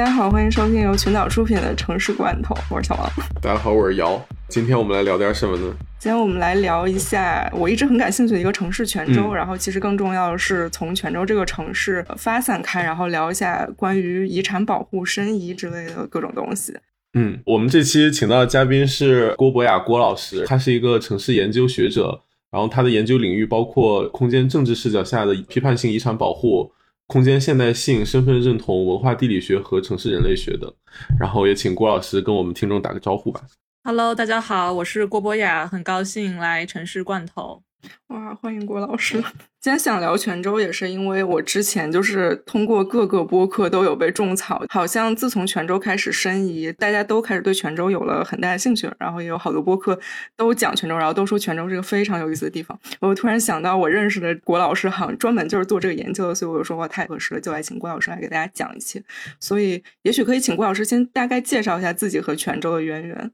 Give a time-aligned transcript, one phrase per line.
[0.00, 3.12] 大家好，欢迎收听由群岛出品的《城市罐头》，我是小王。
[3.42, 4.18] 大家好，我是姚。
[4.48, 5.74] 今天我们来聊点什么呢？
[5.98, 9.34] 今天我们来聊一下我一直很感兴趣的一个城市——泉州。
[9.34, 16.74] 然后，其实更重要的是从泉州这个城市发散开，然后聊一下关于遗产保护、申遗之类的各种东西。
[17.12, 26.72] 嗯，我们这期请到的嘉宾是郭博雅郭老师，他是一个城市研究学者，然后他的研究领域包括空间政治视角下的批判性遗产保护。
[27.10, 30.72] 空间现代性、身份认同、文化地理学和城市人类学的，
[31.18, 33.40] 然后也请郭老师跟我们听众打个招呼吧。
[33.82, 37.60] Hello，大家好，我是郭博雅，很高兴来城市罐头。
[38.08, 39.22] 哇，欢迎郭老师！
[39.60, 49.98] 今天想聊泉州，也是因为我之前就是通过各个播客都有被种草，好像自从泉州开始申遗，大家都开始对泉州有了很大的兴趣，然后也有好多播客
[50.34, 52.78] 都讲泉州，然后都说泉州是个非常有意思的地方。
[53.00, 59.02] 我突然想到，我认识的郭老师好像专门就是做这个研究的，所以我就说哇，太合适了，就来请郭老师来给大家讲一期。
[59.38, 63.30] 所以也许可以请郭老师先大概介绍一下自己和泉州的渊源。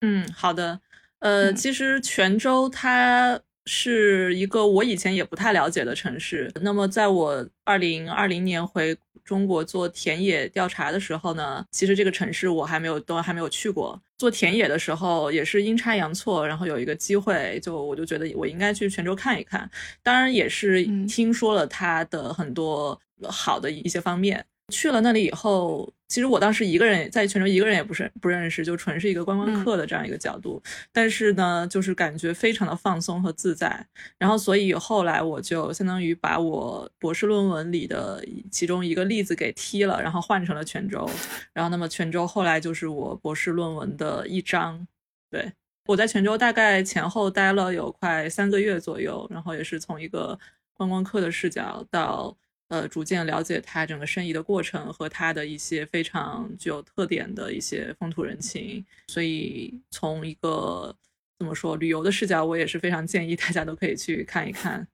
[0.00, 0.80] 嗯，好的。
[1.18, 3.40] 呃，其实泉州它。
[3.66, 6.50] 是一个我以前也不太了解的城市。
[6.60, 14.00] 那么，在我二零二零年回中国做田野调查的时候呢，其实这个城市我还没有都还没有去过。
[14.18, 19.68] 做田野的时候也是阴差阳错，然后有一个机会，就我就觉得我应该去泉州看一看。
[20.02, 24.44] 当然也是听说了它的很多好的一些方面。
[24.72, 30.62] 去了那里以后，其实我当时一个人在泉州，一个人也不是不认识，就纯是一个观光客的这样一个角度。
[30.92, 33.86] 但是呢，就是感觉非常的放松和自在。
[34.18, 41.08] 然后，所以后来我就相当于把我博士论文里的其中一个例子给踢了，然后换成了泉州。
[41.54, 44.86] 然后，那么泉州后来就是我博士论文的一章。
[45.30, 45.50] 对
[45.86, 50.38] 我在泉州大概前后待了有快三个月左右，然后也是从一个
[50.74, 52.36] 观光客的视角到。
[52.72, 60.96] 呃，逐渐了解他整个申遗的过程和他的一些非常具有特点的一些风土人情，所以从一个
[61.38, 64.88] 怎么说旅游的视角，我也是非常建议大家都可以去看一看。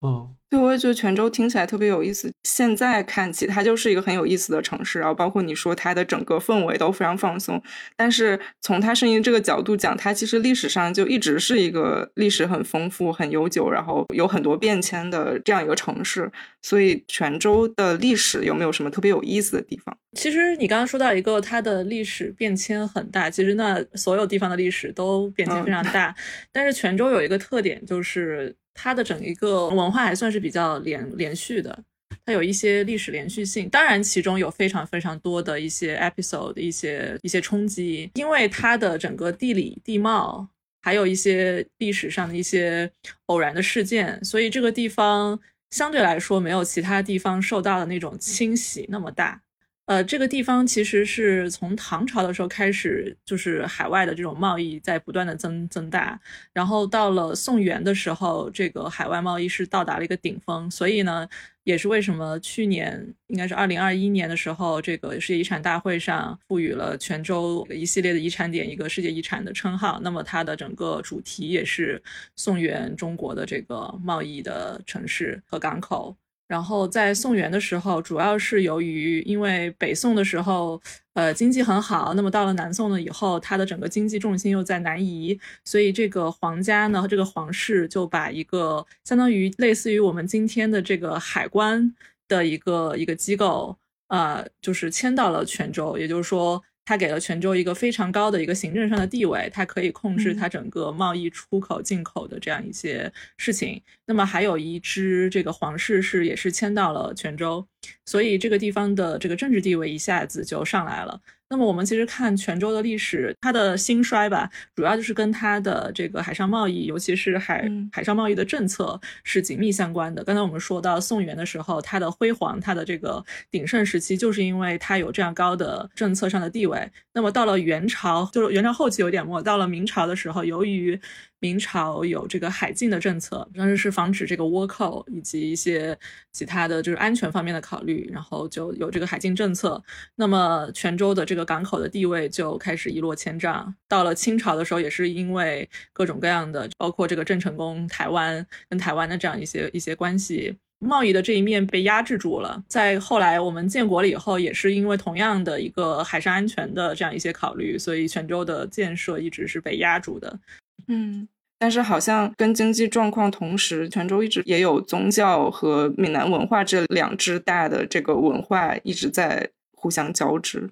[0.00, 0.30] 哦。
[0.50, 2.28] 对，我也觉得泉州听起来特别有意思。
[2.42, 4.98] 现在看起，它就是一个很有意思的城市。
[4.98, 7.62] 然后，包括你说它的整个氛围都非常放松。
[7.96, 16.28] 但是，从它声音这个角度讲，它其实历史上就一直是一个历史很丰富、很悠久，然后有很多变迁的这样一个城市。
[16.60, 19.96] 所以，泉州的历史有没有什么特别有意思的地方？
[20.18, 26.12] 其实，你刚刚说到一个它的历史变迁很大，其实那所有地方的历史都变迁非常大。
[26.50, 28.56] 但是，泉州有一个特点就是。
[28.74, 31.84] 它的整一个文化还算是比较连连续的，
[32.24, 33.68] 它有一些历史连续性。
[33.68, 40.48] 当然，其中有非常非常多的一些 episode 一些一些冲击，因为它的整个地理地貌，
[40.82, 42.90] 还有一些历史上的一些
[43.26, 45.38] 偶然的事件，所以这个地方
[45.70, 49.42] 相对来说没有其他地方受到的那种清洗那么大。
[49.90, 56.16] 呃，这个地方其实是从唐朝的时候开始，就是海外的这种贸易在不断的增增大，
[56.52, 61.28] 然后到了宋元的时候，这个海外贸易是到达了一个顶峰，所以呢，
[61.64, 72.00] 也是为什么去年应该是二零二一年的时候，这个世界遗产大会上赋予了泉州一系列的遗产点一个世界遗产的称号，那么它的整个主题也是
[72.36, 76.16] 宋元中国的这个贸易的城市和港口。
[76.50, 80.82] 然后在宋元的时候，主要是由于因为北宋的时候，
[81.14, 91.94] 呃，经济很好，那么到了南宋了以后，它的整个经济重心又在南移，所以这个皇家呢，这个皇室就把一个相当于类似于我们今天的这个海关
[92.26, 93.78] 的一个一个机构，
[94.08, 96.60] 呃，就是迁到了泉州，也就是说。
[96.84, 103.80] 它给了泉州一个非常高的一个行政上的地位，它可以控制它整个贸易出口进口的这样一些事情。
[104.06, 107.64] 那么还有一支这个皇室是也是迁到了泉州，
[108.06, 111.20] 所以这个地方的这个政治地位一下子就上来了。
[111.52, 120.22] 那么我们其实看泉州的历史，它的兴衰吧，主要就是跟它的这个海上贸易，尤其是海海上贸易的政策是紧密相关的。
[120.22, 126.88] 刚才我们说到宋元的时候，它的辉煌，它的这个鼎盛时期，就是因为它有这样高的政策上的地位。
[127.14, 131.00] 那么到了元朝，就是元朝后期有点没，到了明朝的时候，由于
[131.40, 135.98] 明朝有这个海禁的政策，当时是防止这个倭寇以及一些
[136.32, 139.82] 其他的就是安全方面的考虑，然后就有这个海禁政策。
[140.16, 143.74] 那么泉州的这个港口的地位就开始一落千丈。
[143.88, 152.62] 到了清朝的时候，也是因为各种各样的，包括这个郑成功台湾跟台湾的这样一些一些关系，贸易的这一面被压制住了。
[152.68, 160.38] 在后来我们建国了以后，也是因为同样的一个海上安全的这样一些考虑，所以泉州的建设一直是被压住的。
[160.88, 161.28] 嗯，
[161.58, 170.70] 但是好像跟经济状况同时，泉州一直也有宗教和闽南文化这两支大的这个文化一直在互相交织。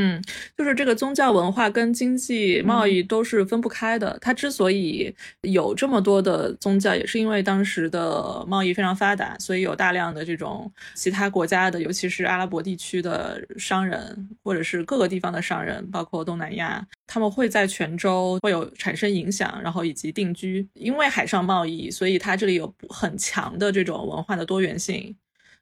[0.00, 0.22] 嗯，
[0.56, 4.16] 就是这个宗教文化跟经济贸易都是分不开的。
[4.20, 20.64] 它之所以有这么多的宗教，也是因为当时的贸易非常发达，所以有大量的这种其他国家的，尤其是阿拉伯地区的商人，或者是各个地方的商人，包括东南亚，他们会在泉州会有产生影响，然后以及定居。
[20.74, 25.16] 因为海上贸易，所以它这里有很强的这种文化的多元性，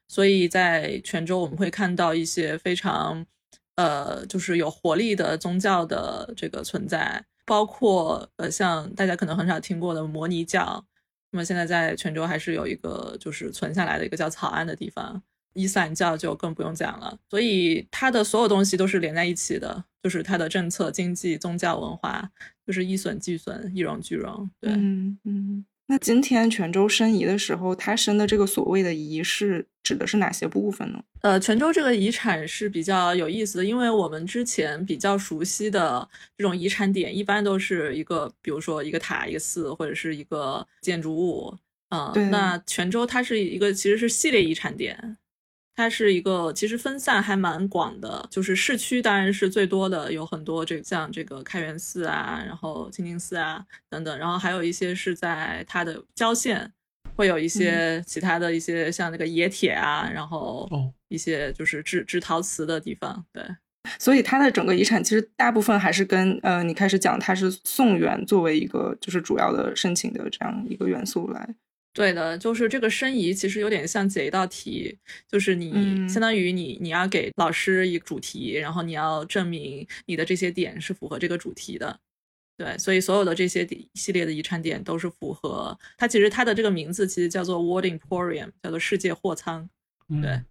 [0.07, 3.25] 所以在泉州我们会看到一些非常。
[3.77, 10.83] 呃，就是有活力的宗教的这个存在，包括呃，像大家可能很少听过的摩尼教，
[11.31, 15.23] 那么现在在泉州还是有一个就是存下来的一个叫草庵的地方。
[15.53, 22.29] 伊斯兰教就更不用讲了，所以它的所有东西都是连在一起的，就是它的政策、经济、宗教、文化，
[22.65, 24.47] 就是一损俱损，一荣俱荣。
[24.59, 25.65] 对，嗯嗯。
[25.89, 31.01] 那今天泉州申遗的时候，它申的这个所谓的遗是指的是哪些部分呢？
[31.21, 36.07] 呃，泉州这个遗产是比较有意思的，因为我们之前比较熟悉的
[36.37, 41.55] 这种遗产点，一般都是一个，比如说一个塔、一个寺或者是一个建筑物。
[41.89, 45.17] 嗯，那泉州它是一个其实是系列遗产点。
[45.77, 56.73] 它是一个其实分散还蛮广的，就是市区当然是最多的，有很多这像这个开元寺啊，然后清净寺啊等等，然后还有一些是在它的郊县，
[57.15, 60.67] 会有一些其他的一些像那个冶铁啊，然后
[61.09, 63.23] 一些就是制制陶瓷的地方。
[63.31, 63.43] 对，
[63.99, 71.55] 所以它的整个遗产其实大部分还是跟呃你开始讲它是宋元作为一个就是主要的申请的这样一个元素来。
[71.97, 74.95] 对的，就是这个申遗其实有点像解一道题，
[75.27, 81.99] 就是你相当于你你要给老师一个主题，然后你要证明你的这些点是符合这个主题的。
[82.55, 86.07] 对，所以所有的这些系列的遗产点都是符合它。
[86.07, 89.67] 其实它的这个名字其实叫做 World Emporium，叫做世界货仓。
[90.21, 90.43] 对。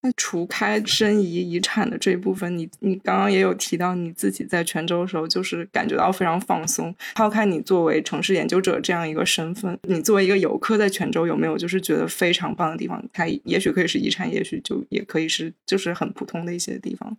[0.00, 6.94] 那除开申遗遗产的这一部分，你你刚刚也有提到你自己在泉州的时候，就是感觉到非常放松。
[7.16, 13.04] 抛开你作为城市研究者这样一个身份，你作为一个游客在泉州有没有就是觉得非常棒的地方？
[13.12, 17.18] 它也许可以是遗产，也许就也可以是就是很普通的一些地方。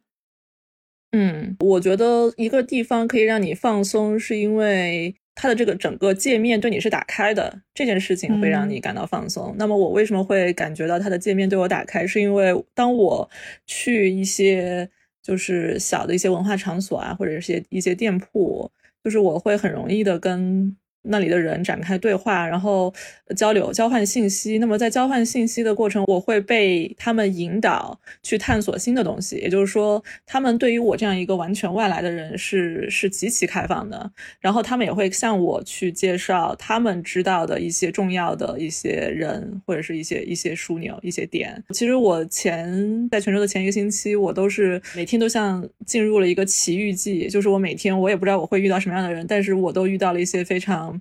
[1.12, 5.16] 嗯，我觉得一个地方可以让你放松，是因为。
[5.42, 9.56] 它的这个整个界面对你是打开的，这件事情会让你感到放松。
[9.58, 12.06] 那么我为什么会感觉到它的界面对我打开？
[12.06, 13.30] 是因为当我
[13.66, 14.90] 去一些
[15.24, 18.70] 就是小的一些文化场所啊，或者是一些店铺，
[19.02, 20.76] 就是我会很容易的跟。
[21.04, 22.94] 那里的人展开对话，然后
[23.36, 24.58] 交流、交换信息。
[24.58, 29.38] 那么在交换信息的过程，我会被他们引导去探索新的东西。
[29.38, 34.12] 也就是说，他们对于我这样一个完全外来的人是是极其开放的。
[34.40, 41.64] 然后他们也会向我去介绍他们知道的一些重要的一些人，或者是一些一些枢纽、一些点。
[41.70, 50.99] 其实我前在泉州的前一个星期，我都是每天都像进入了一个奇遇记，就是我每天我也不知道我会遇到什么样的人，但是我都遇到了一些非常。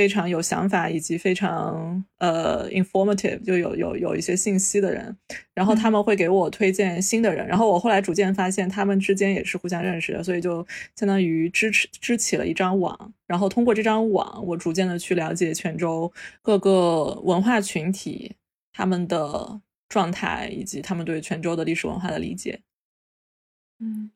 [0.00, 5.14] 非常有想法以及非常呃 informative，就有有有一些信息的人，
[5.52, 10.66] 然后他们会给我推荐新的人，然后我后来逐渐发现他们之间也是互相认识的，所以就
[10.96, 18.36] 相当于支持支起了一张网，然后通过这张网，我逐渐的去了解泉州各个文化群体
[18.72, 22.60] 他们的状态以及他们对泉州的历史文化的理解，
[23.80, 24.10] 嗯。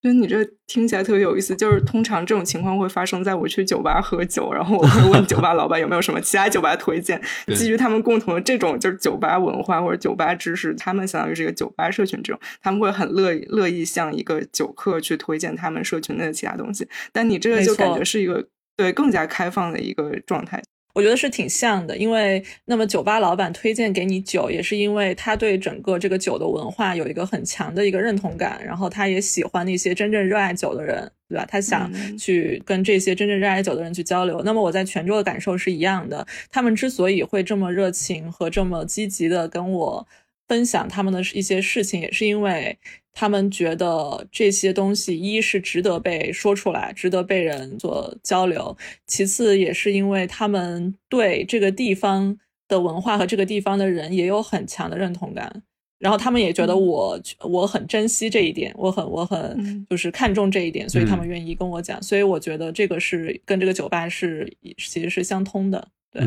[0.00, 7.20] 就你这听起来特别有意思，就是通常这种情况会发生在我去酒吧喝酒，然后我会问酒吧老板有没有什么其他酒吧推荐，
[7.56, 16.88] 基于他们共同的这种就是酒吧文化或者酒吧知识，他们相当于是一个酒吧社群这种，他们会很乐意乐意向一个酒客去推荐他们社群内的其他东西。
[17.12, 20.62] 但你这个就感觉是一个对更加开放的一个状态。
[20.98, 31.46] 我觉得是挺像的，因为那么酒吧老板推荐给你酒，也是因为他对整个这个酒的文化有一个很强的一个认同感，然后他也喜欢那些真正热爱酒的人，对吧？
[31.48, 31.88] 他想
[32.18, 34.42] 去跟这些真正热爱酒的人去交流。
[34.44, 40.04] 那么我在泉州的感受是一样的，他们之所以会这么热情和这么积极的跟我
[40.48, 42.78] 分享他们的一些事情，也是因为。
[43.20, 48.76] 他们觉得这些东西，一是值得被说出来，值得被人做交流；
[49.08, 52.38] 其次，也是因为他们对这个地方
[52.68, 55.64] 的文化和这个地方的人也有很强的认同感。
[55.98, 62.00] 然后他们也觉得我我很珍惜这一点，我很我很就是看重这一点，所以他们愿意跟我讲。
[62.00, 65.88] 所以我觉得这个是跟这个酒吧是其实是相通的。
[66.12, 66.22] 对，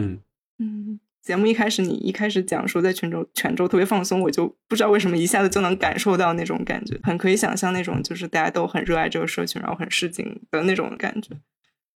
[0.59, 0.99] 嗯。
[1.21, 11.29] 节目一开始，你一开始讲说在泉州，泉州特别放松，我就不知道为什么一下子就能感受到那种感觉，很可以想象那种就是大家都很热爱这个社群，然后很市井的那种感觉。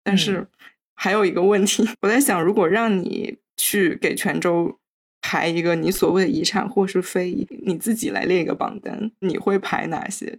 [0.04, 0.48] 但是
[0.94, 4.80] 还有一个问题，我在想，如果让你去给泉州
[5.22, 10.38] 排一个你所谓的遗产或是非遗，你自己来列一个榜单，你会排哪些？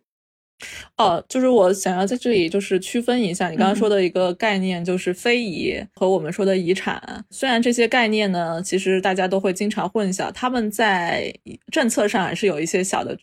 [0.97, 7.25] 哦，就是我想要在这里就是区分一下你刚刚说的一个概念，就是非遗和我们说的遗产。
[7.31, 11.33] 虽然这些概念呢，其实大家都会经常混淆，他们在
[11.71, 13.17] 政策上还是有一些小的，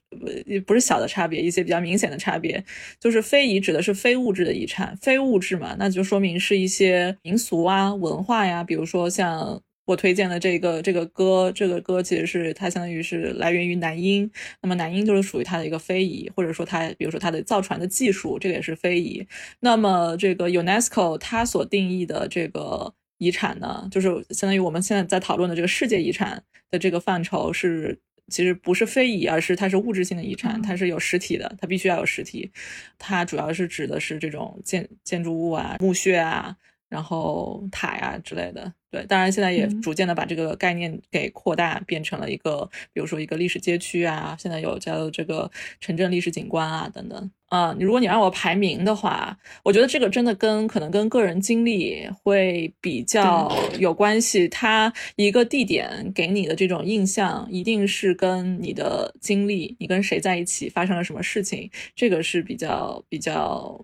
[0.46, 2.63] 也不是小的差别，一些比较明显的差别。
[3.00, 9.62] 就是非遗指的是非物质的遗产，非物质嘛，那就说明是一些民俗啊、文化呀，比如说像。
[9.86, 14.30] 我推荐的这个这个歌，这个歌其实是它相当于是来源于南音，
[14.62, 19.28] 那么南音就是属于它的一个非遗，或者说它，比如说它的造船的技术，这个也是非遗。
[19.60, 28.00] 那么这个 UNESCO 它所定义的这个遗产呢，就是相当于我们现在在讨论的这个世界遗产的这个范畴是，
[28.30, 32.50] 其实不是非遗，而是它是物质性的遗产，它是有实体的，它必须要有实体。
[32.98, 36.56] 它主要是指的是这种建建筑物啊、墓穴啊。
[36.93, 45.50] 然后塔呀之类的，对，当然现在也逐渐的把这个概念给扩大，变成了一个，比如说一个历史街区啊，现在有叫这个
[45.81, 47.73] 城镇历史景观啊等等啊。
[47.75, 54.47] 你如果你让我排名的话，我觉得这个真的跟可能跟个人经历会比较有关系。
[54.47, 63.83] 它一个地点给你的这种印象，一定是跟你的经历，你跟谁在一起，发生了什么事情，这个是比较比较。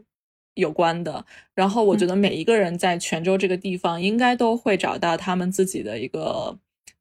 [0.59, 1.25] 有关的，
[1.55, 6.57] 然后我觉得每一个人在泉州这个地方，应该都会找到他们自己的一个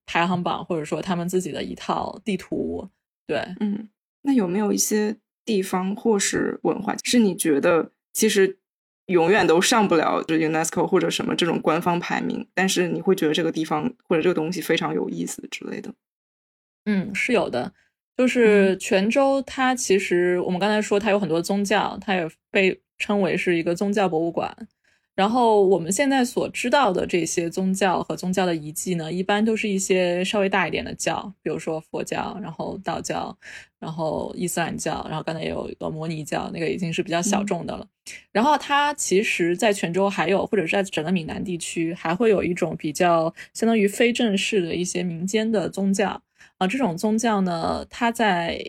[0.06, 2.88] 排行榜，或者说他们自己的一套地图。
[3.26, 3.88] 对，嗯，
[4.22, 8.58] 那有没有一些地方或是文化，是你觉得其实
[9.06, 15.92] 永远都上不了就 UNESCO 或者什么这种官方排名，但是你会觉得这个地方或者这个东西非常有意思之类的？
[16.86, 17.74] 嗯，是有的。
[18.18, 24.52] 就是泉州，它其实我们刚才说它有很多宗教，它也被称为是一个宗教博物馆。
[25.14, 33.36] 然后我们现在所知道的这些宗教和宗教的遗迹呢，一般都是一些稍微大一点的教，比如说佛教，然后道教，
[33.78, 37.86] 然后伊斯兰教，然后刚才也有一个摩尼教，那个已经是比较小众的了。
[38.32, 46.20] 然后它其实，在泉州还有，或者是在整个闽南地区，还会有一种比较相当于非正式的一些民间的宗教。
[46.58, 48.60] 啊，这种宗教呢，它在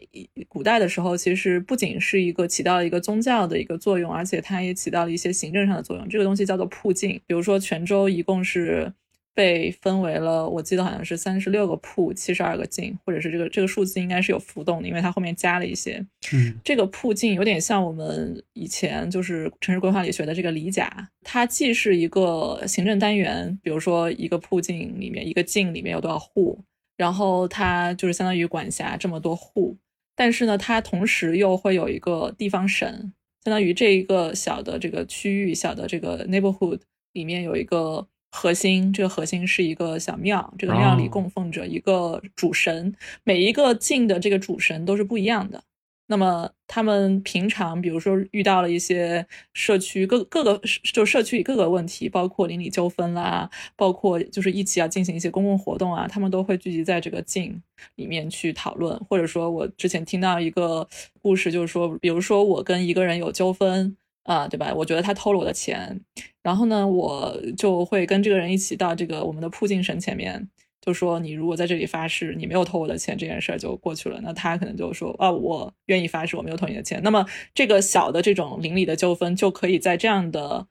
[0.48, 6.08] 古代的时候，其实不仅是一个起到了一个宗教的一个作用，而且它也起到了一些行政上的作用。
[6.08, 7.20] 这个东西叫做铺境。
[7.26, 8.94] 比如说，泉州一共是
[9.34, 16.06] 被分为了，我记得好像是三十六个铺，七十二个境，或者是这个这个数字应该是有浮动的，因为它后面加了一些。
[16.32, 26.60] 嗯，这个铺境有点像我们以前就是城市规划里学的这个里甲，它既是一个行政单元，比如说一个铺境里面一个境里面有多少户。
[27.00, 29.78] 然后它就是相当于管辖这么多户，
[30.18, 33.14] 但是呢，它同时又会有一个地方神，
[33.46, 36.82] 相当于这一个小的这个区域、小的这个 neighborhood
[37.14, 45.64] 里面有一个核心，这个核心是一个小庙，这个庙里供奉着一个主神，每一个进的这个主神都是不一样的。
[46.12, 49.24] 那么他们平常，比如说遇到了一些
[49.54, 50.60] 社区各各个
[50.92, 57.62] 就社区里各个问题，包括邻里纠纷啦，包括就是一起要进行一些公共活动啊，他们都会聚集在这个境
[57.96, 58.98] 里面去讨论。
[59.08, 60.88] 或者说我之前听到一个
[61.22, 64.74] 故事，就是说，比如说我跟一个人有纠纷啊，对吧？
[64.74, 66.02] 我觉得他偷了我的钱，
[66.42, 70.50] 然后呢，我就会跟这个人一起到这个我们的铺境神前面。
[70.90, 74.20] 就说你如果在这里发誓你没有偷我的钱，这件事儿就过去了。
[74.24, 77.00] 那他可能就说啊，我愿意发誓我没有偷你的钱。
[77.04, 80.66] 那么这个小的这种邻里的纠纷就可以在这样的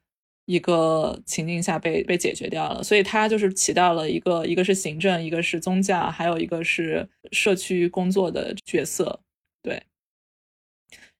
[0.46, 2.82] 一个情境下被被解决掉了。
[2.82, 9.20] 所以它就是起到了一个一个是行政，一个是宗教，还有一个是社区工作的角色。
[9.62, 9.80] 对。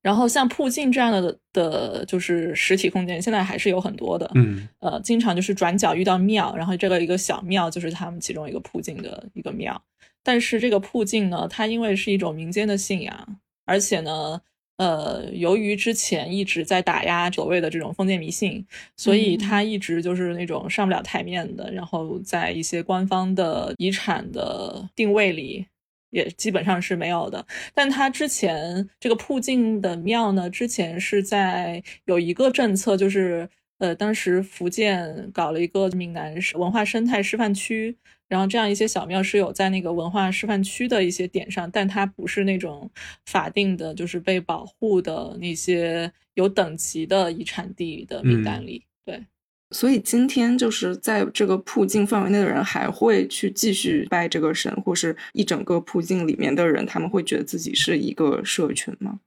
[0.01, 4.31] 然后像铺境这样的的，就是实体空间，现在还是有很多的。
[4.37, 9.81] 嗯，呃，经常就是转角遇到庙，然后这个一个小庙就是他们其中一个铺境的一个庙。
[10.23, 14.41] 但是这个铺境呢，它因为是一种民间的信仰，而且呢，
[14.77, 18.65] 呃，由于之前一直在打压所谓的这种封建迷信，
[18.97, 21.73] 所以它一直就是那种上不了台面的。
[21.73, 25.67] 然后在一些官方的遗产的定位里。
[26.11, 33.49] 也基本上是没有的，但它之前这个铺境的庙呢，之前是在有一个政策，就是
[33.79, 37.97] 呃，当时福建搞了一个闽南文化生态示范区，
[38.27, 42.91] 然后这样一些小庙是有在那个文化示范区的一些点上，但它不是那种
[43.27, 49.23] 法定的，就是被保护的那些有等级的遗产地的名单里，对。
[49.71, 59.21] 所以今天就是在这个铺境范围内的人还会去继续拜这个神，或是一整个铺境里面的人，他们会觉得自己是一个社群吗？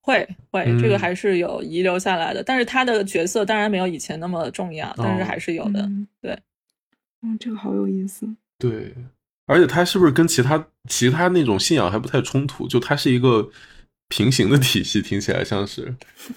[0.00, 5.90] 会会，这个还是有遗留下来的，但是他的角色当然没有以前那么重要，但是还是有的。
[6.20, 6.38] 对，
[7.22, 8.28] 嗯，这个好有意思。
[8.58, 8.94] 对，
[9.46, 12.68] 而且他是不是跟其他其他那种信仰还不太冲突？
[12.68, 13.50] 就他是一个
[14.08, 15.94] 平行的体系，听起来像是。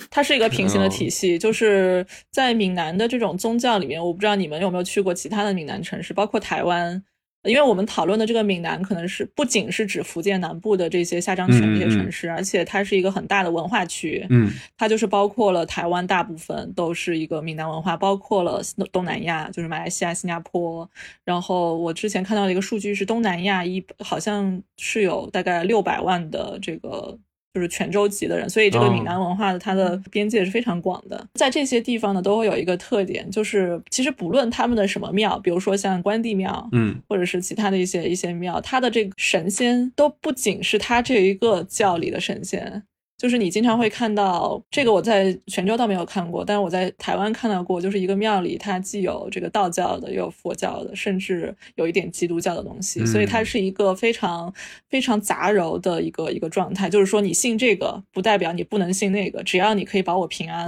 [0.10, 7.04] 它是一个平行的体系，就是在闽南的这种宗教里面，我不知道你们有没有去过其他的闽南城市，包括台湾。
[7.44, 14.28] 因为我们讨论的这个闽南，可能是不仅是指福建南部的这些下漳泉这些城市，而且它是一个很大的文化区。
[14.30, 18.62] 嗯，它就是包括了台湾大部分都是一个闽南文化，包括了
[18.92, 20.88] 东南亚，就是马来西亚、新加坡。
[21.24, 27.18] 然后我之前看到的一个数据是，东南亚一好像是有大概六百万的这个。
[27.54, 31.28] 就是泉州籍的人，所以这个闽南文化的它的边界是非常广的。
[31.34, 42.84] 在这些地方呢，都会有一个特点，就是其实不论他们的什么庙，比如说像关帝庙，嗯，或者是其他的一些一些庙，它的这个神仙都不仅是他这一个教里的神仙。
[43.20, 47.80] 就是你经常会看到这个，我在泉州倒没有看过，但是我在台湾看到过。
[47.80, 54.54] 就是一个庙里，它既有这个道教的，又有佛教的，甚至有一点基督教的东西，所以它是一个非常
[54.90, 56.90] 非常杂糅的一个一个状态。
[56.90, 60.66] 就是说，你信这个，不代表你不能信那个，只要你可以保我平安，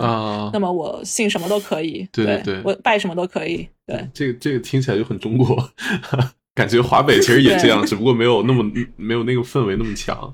[0.51, 2.07] 那么我信什么都可以。
[2.11, 3.67] 对对对，我拜什么都可以。
[3.85, 5.69] 对，这个这个听起来就很中国，
[6.55, 8.63] 感觉华北其实也这样，只不过没有那么
[8.95, 10.33] 没有那个氛围那么强。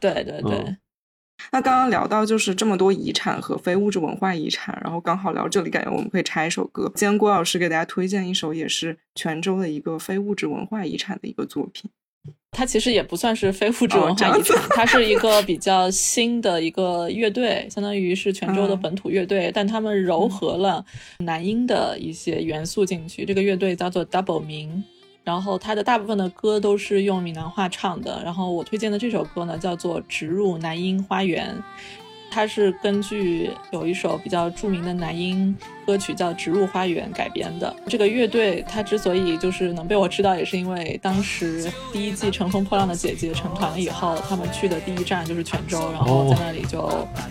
[0.00, 0.76] 对对对。
[1.52, 6.90] 那刚刚聊到就是这么多遗产和非物质文化遗产，然后刚好聊这里，感觉我们可以插一首歌。
[6.94, 11.90] 今天郭老师给大家推荐一首，也是泉州的一个非物质文化遗产的一个作品。
[12.50, 20.84] 它其实也不算是非物质文化遗产，它是一个比较新的一个乐队，相当于是泉州的本土乐队，但他们糅合了
[21.18, 23.24] 南音的一些元素进去。
[23.26, 24.82] 这个乐队叫做 Double 名。
[25.26, 28.22] 然后他的大部分的歌都是用闽南话唱的。
[28.24, 31.52] 然后我推荐的这首歌呢，叫做《植入南音花园》，
[32.30, 35.52] 它是根据有一首比较著名的南音
[35.84, 37.74] 歌曲叫《植入花园》改编的。
[37.88, 46.88] 这个乐队它之所以就是能被我知道，也是因为当时第一季《乘风破浪的姐姐》成团了以后，他们去的第一站就是泉州，然后在那里就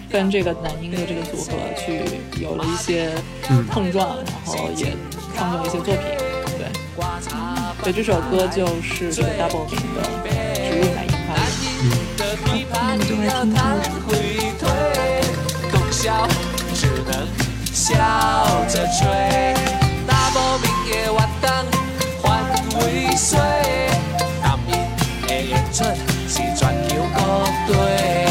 [0.09, 2.01] 跟这个南音的这个组合去
[2.43, 3.13] 有了一些
[3.69, 4.87] 碰撞，然后也
[5.33, 6.03] 创作了一些作品。
[6.57, 6.67] 对。
[7.85, 10.01] 对，这首歌就是这个 Double 名的
[10.57, 11.45] 《植入南樱花园》。
[12.73, 14.25] 好，那我们就来听这首。
[27.67, 28.24] 就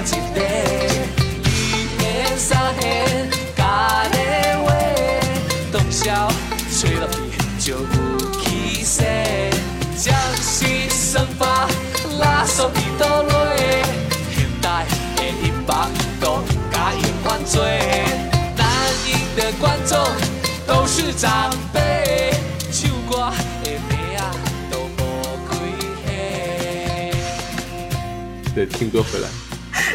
[0.00, 0.42] 一个，二
[1.98, 2.02] 弦
[2.38, 2.48] 三
[2.80, 2.82] 弦
[3.56, 3.60] 加
[4.12, 4.16] 个
[4.62, 4.66] 话，
[5.72, 6.06] 洞箫
[6.78, 7.16] 吹落去
[7.58, 7.86] 就有
[8.40, 8.42] 气
[8.84, 9.02] 势。
[9.96, 11.68] 将士生发
[12.20, 13.30] 拉手提倒落，
[14.32, 15.68] 现代的音乐
[16.20, 16.24] 都
[16.70, 17.60] 加以犯罪，
[18.56, 18.64] 南
[19.04, 19.98] 音的观众
[20.64, 22.32] 都是长辈，
[22.70, 23.32] 唱歌。
[28.54, 29.47] 对，听歌回来。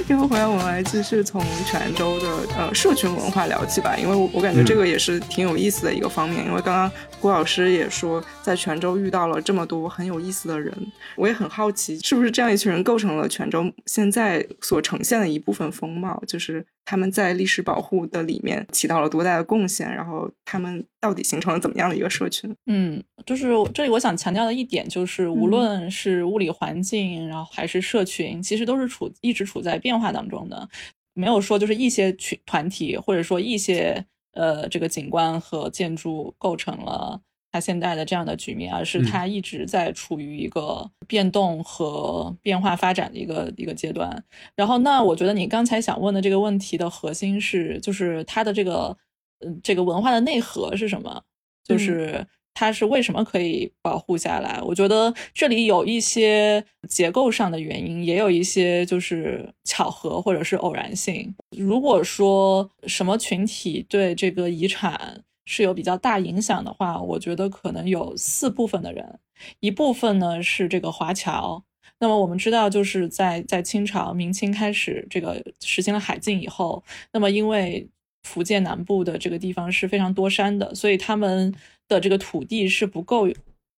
[0.05, 6.45] 听歌回来，我们来继续从泉州的呃社群文化聊起吧，因为我我感觉这个也是挺有意思的一个方面。
[6.45, 10.73] 因为刚刚郭老师也说，在泉州遇到了这么多很有意思的人，
[11.15, 16.65] 我也很好奇，是不是这样一群人构成了泉州现在所呈现的一部分风貌，就是。
[16.85, 19.89] 他们在历史保护的里面起到了多大的贡献？
[19.93, 22.53] 然后他们到底形成了怎么样的一个社群？
[22.65, 30.67] 嗯，就是这里我想强调的一点就是，无论是物理环境，然后还是社群，其实都是处一直处在变化当中的，
[31.13, 37.21] 没有说就是一些群团体或者说一些呃这个景观和建筑构成了。
[37.53, 44.23] 它现在的这样的局面，而是它一直在处于一个变动和变化发展的一个一个阶段。
[44.55, 48.97] 然后，那我觉得你刚才想问的这个问题的核心是，就是它的这个，
[49.45, 51.21] 嗯，这个文化的内核是什么？
[51.63, 54.59] 就是它是为什么可以保护下来？
[54.63, 61.35] 我觉得这里有一些结构上的原因，也有一些就是巧合或者是偶然性。
[61.55, 69.19] 如果说什么群体对这个遗产，是有比较大影响的话，我觉得可能有四部分的人，
[69.59, 71.63] 一部分呢是这个华侨。
[71.99, 77.87] 那么我们知道，就是在在清朝明清开始这个实行了海禁以后，那么因为
[78.23, 81.53] 福建南部的这个地方是非常多山的，所以他们
[81.87, 83.27] 的这个土地是不够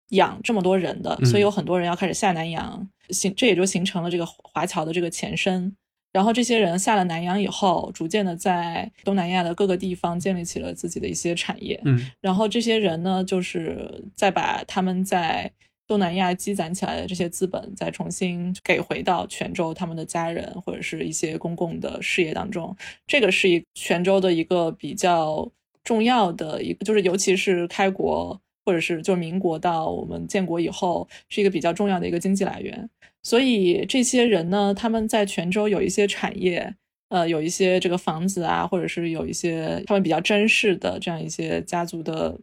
[0.09, 5.75] 养这么多人的，所以有很多人要开始下南洋，形这也就形成了这个华侨的这个前身。
[6.15, 11.77] 然后这些人下了南洋以后，逐渐的在东南亚的各个地方建立起了自己的一些产业。
[11.83, 15.51] 嗯，然后这些人呢，就是再把他们在
[15.85, 22.73] 东南亚积攒起来的这些资本，再重新给回到泉州他们的家人或者是一些公共的事业当中。
[23.05, 25.51] 这个是一泉州的一个比较
[25.83, 32.89] 重要的一个，就是尤其是开国或者是就民国到我们建国以后，是一个比较重要的一个经济来源。
[33.21, 36.75] 所以这些人呢，他们在泉州有一些产业，
[37.09, 42.39] 呃，有一些这个房子啊，或者是有一些他们比较珍视的这样一些家族的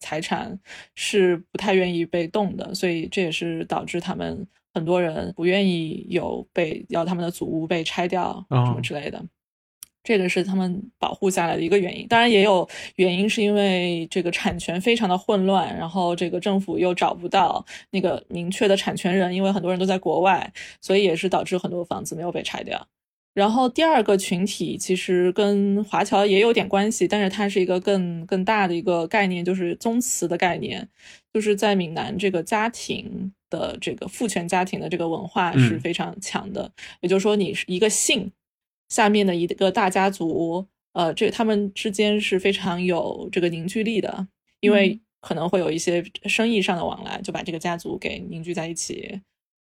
[0.00, 0.58] 财产，
[0.94, 2.74] 是不太愿意被动的。
[2.74, 9.24] 所以这也是导致他们很多人不愿意有被要他们的祖屋被拆掉什么之类的。
[10.04, 22.86] 这个是他们保护下来的一个原因，当然也有原因是因为这个产权非常的混乱，然后这个政府又找不到那个明确的产权人，因为很多人都在国外，所以也是导致很多房子没有被拆掉。
[23.32, 30.86] 然后第二个群体其实跟华侨也有点关系，但是它是一个更更大的一个概念，就是宗祠的概念，
[31.32, 38.30] 就是在闽南这个家庭的这个父权家庭的这个文化是非常强的，也就是说你是一个姓。
[38.88, 44.28] 下面的一个大家族，呃，这他们之间是非常有这个凝聚力的，
[44.60, 49.20] 因为可能会有一些生意上的往来，就把这个家族给凝聚在一起。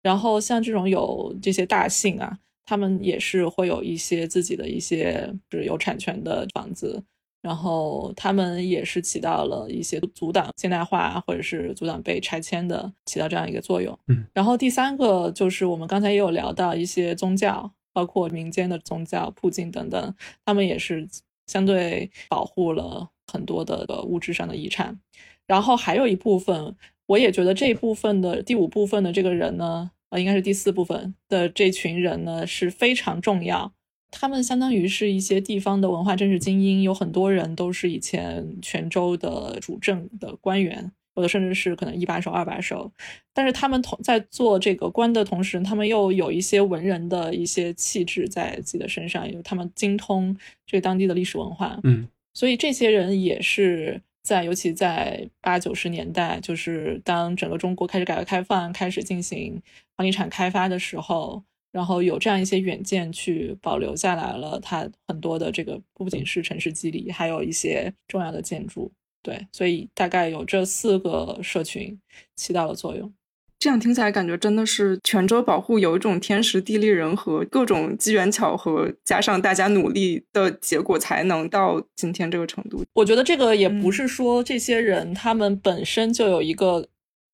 [0.03, 7.03] 然后像这种有这些大姓啊，他们也是会有一些自己的一些是有产权的房子，
[7.43, 13.99] 然后他们也是起到了一些阻挡现代化或者是阻挡被拆迁的，起到这样一个作用。
[14.07, 17.73] 嗯，然后第三个就是我们刚才也有聊到一些宗教。
[17.97, 21.09] 包括民间的宗教、铺境等等，他们也是
[21.47, 25.01] 相对保护了很多的物质上的遗产。
[25.47, 33.73] 然后还有一部分，我也觉得这一部分的第五部分的这个人呢，呃，应该是第四部分的这群人呢是非常重要。
[34.11, 40.93] 他们相当于是一些地方的文化政治精英，有很多人都是以前泉州的主政的官员。
[41.17, 42.93] 有的甚至是可能一把手、二把手，
[43.33, 51.81] 但是他们同在做这个官的同时，他们又有一些文人的一些气质在自己的身上，因为他们精通这个当地的历史文化。
[51.85, 59.61] 嗯，所以这些人也是在，尤其在八九十年代，就是当整个中国开始改革开放、开始进行
[59.97, 68.93] 房地产开发的时候，然后有这样一些远见去保留下来了，它很多的这个不仅是城市肌理，还有一些重要的建筑。
[69.27, 71.99] 对，所以大概有这四个社群
[72.37, 73.13] 起到了作用。
[73.59, 82.85] 这样听起来，感觉真的是泉州保护有一种天时地利人和，各种机缘巧合，加上大家努力的结果，才能到今天这个程度。
[82.93, 86.87] 我觉得这个也不是说这些人他们本身就有一个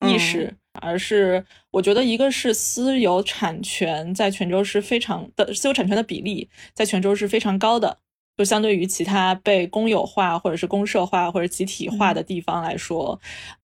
[0.06, 7.98] 意识，而是我觉得一个是私有产权在泉州是非常的私有产权的比例在泉州是非常高的。
[8.36, 13.18] 就相对于其他被公有化或者是公社化或者集体化的地方来说，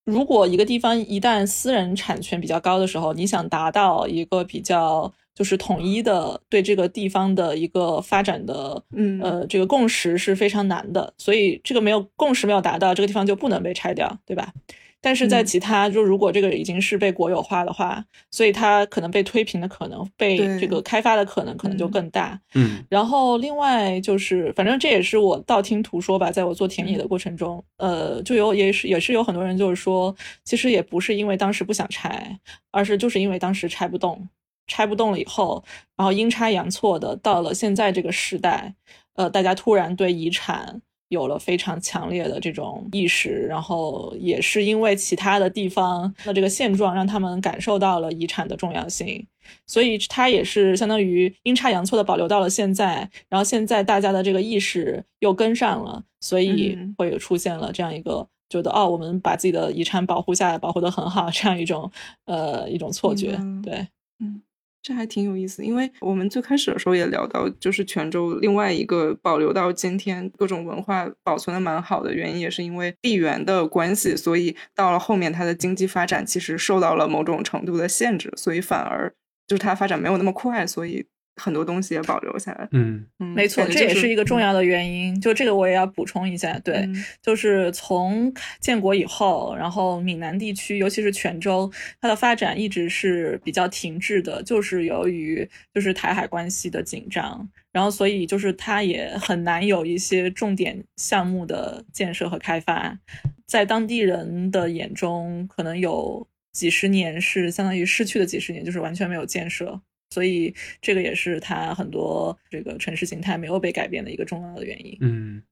[0.05, 11.13] 如果一个地方一旦私人产权比较高的时候，你想达到一个比较就是统一的对这个地方的一个发展的，嗯呃，这个共识是非常难的。
[11.17, 14.53] 所以这个没有共识没有达到，这个地方就不能被拆掉，对吧？
[15.01, 22.39] 但是在其他，就如果这个已经是被国有化的话，所以它可能被推平的可能，被这个开发的可能可能就更大。
[22.55, 32.37] 嗯，然后另外就是，反正这也是我道听途说吧，在我做田野的过程中，呃，就有也是也是有很多人就是说，其实也不是因为当时不想拆，
[32.73, 34.29] 而是就是因为当时拆不动，
[34.67, 35.63] 拆不动了以后，
[35.97, 38.75] 然后阴差阳错的到了现在这个时代，
[39.15, 40.83] 呃，大家突然对遗产。
[41.09, 49.27] 有了非常强烈的这种意识，然后也是因为其他的地方的这个现状，让他们感受到了遗产的重要性，
[49.67, 53.09] 所以它也是相当于阴差阳错的保留到了现在。
[53.29, 61.91] 然后现在大家的这个意识又跟上了，所以会有出现了这样一个觉得哦，我们把自己的遗产保护下来，保护的很好，这样一种
[62.27, 63.39] 呃一种错觉。
[63.63, 63.89] 对，
[64.21, 64.43] 嗯。
[64.89, 79.13] 这还挺有意思，因为我们最开始的时候也聊到，就是泉州另外一个保留到今天各种文化保存的蛮好的原因，也是因为地缘的关系，所以到了后面它的经济发展其实受到了某种程度的限制，所以反而
[79.47, 81.05] 就是它发展没有那么快，所以
[81.39, 82.69] 很多东西也保留下来。
[82.73, 85.19] 嗯嗯，没错，就是这也是一个重要的原因。
[85.21, 91.71] 就这个我也要补充一下，对，嗯就是从建国以后，然后闽南地区，尤其是泉州，
[92.01, 102.99] 它的发展一直是比较停滞的，就是由于就是台海关系的紧张，然后所以就是它也很难有一些重点项目的建设和开发，
[103.47, 109.81] 在当地人的眼中，可能有几十年是相当于失去的几十年，就是完全没有建设。
[110.11, 114.97] 所以这个也是它很多这个城市形态没有被改变的一个重要的原因。
[115.01, 115.43] 嗯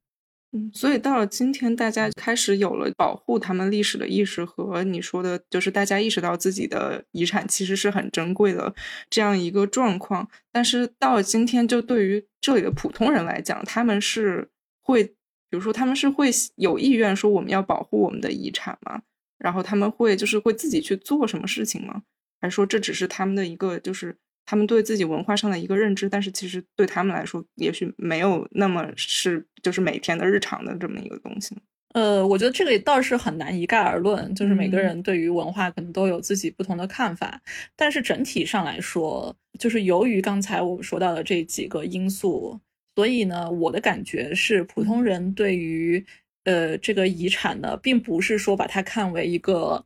[0.53, 8.73] 嗯，所以到了今天，大家开始有了保护他们历史的意识和你说的，就是大家意识到自己的遗产其实是很珍贵的
[9.11, 10.29] 这样一个状况。
[10.53, 14.49] 但是到了今天，就对于这里的普通人来讲，他们是
[14.81, 15.12] 会，比
[15.51, 19.03] 如说他们是会有意愿说我们要保护我们的遗产吗？
[19.38, 22.05] 然后他们会就是会自己去做什么事情吗？
[22.40, 31.54] 还是说这只是他们的一个就是他们对自己文化上的一个认知，但是其实对他们来说，也许没有那么是就是每天的日常的这么一个东西。
[31.94, 37.40] 呃，我觉得这个倒是很难一概而论，就是每个嗯人对于文化可能都有自己不同的看法。
[37.74, 42.61] 但是整体上来说，就是由于刚才我们说到的这几个因素，
[42.94, 46.04] 所以呢，我的感觉是，普通人对于
[46.44, 49.82] 呃这个遗产呢，并不是说把它看为一个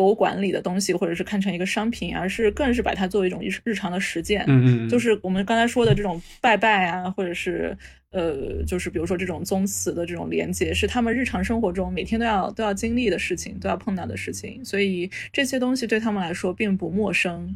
[0.00, 4.42] 博物馆里的东西，或者是看成一个商品，而是更是把它作为一种日日常的实践。
[4.48, 7.76] 嗯嗯，就是我们刚才说的这种拜拜啊，或者是
[8.10, 17.54] 呃，就是比如说这种宗祠的这种连接，是他们日常生活中每天都要都要经历的事情，都要碰到的事情，所以这些东西对他们来说并不陌生。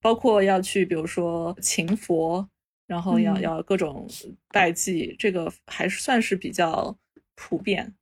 [0.00, 2.48] 包括要去，比如说勤佛，
[2.86, 4.08] 然后要、嗯要各种
[4.52, 6.96] 拜祭，这个还是算是比较
[7.34, 7.92] 普遍。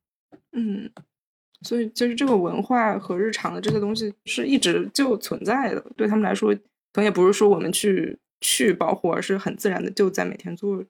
[0.51, 0.89] 嗯，
[1.61, 10.83] 所以就是这个文化和日常的这些东西是一直就存在的，对他们来说，可能也不是说我们去去保护，而是很自然的就在每天做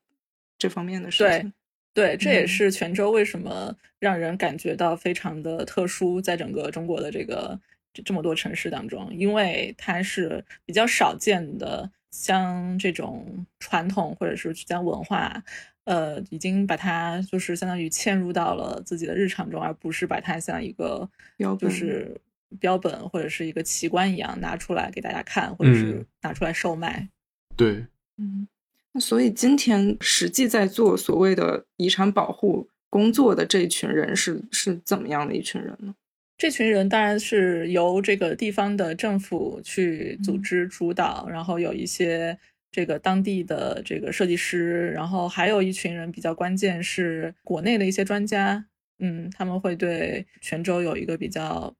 [0.57, 1.53] 这方面的事情。
[1.93, 7.57] 对，这也嗯是泉州为什么让人感觉到非常的特殊，在整个中国的这个
[7.93, 15.41] 这这么多城市当中，因为它是比较少见的，像这种传统或者是将文化，
[15.85, 21.71] 呃，已经把它就是相当于嵌入到了自己的日常中，而不是把它像一个就标本。
[21.71, 22.21] 是
[22.59, 26.05] 标本或者是一个奇观一样拿出来给大家看，或者是嗯。
[26.21, 27.09] 拿出来售卖。
[27.57, 27.85] 对，
[28.17, 28.47] 嗯，
[28.93, 35.93] 那所以今天实际在做所谓的遗产保护工作的这一群人是是怎么样的一群人呢？
[36.37, 42.37] 这群人当然是由这个地方的政府去组织主导，然后有一些
[42.75, 48.65] 这个当地的这个设计师，然后还有一群人比较关键是国内的一些专家，
[48.99, 51.73] 嗯，他们会对泉州有一个比较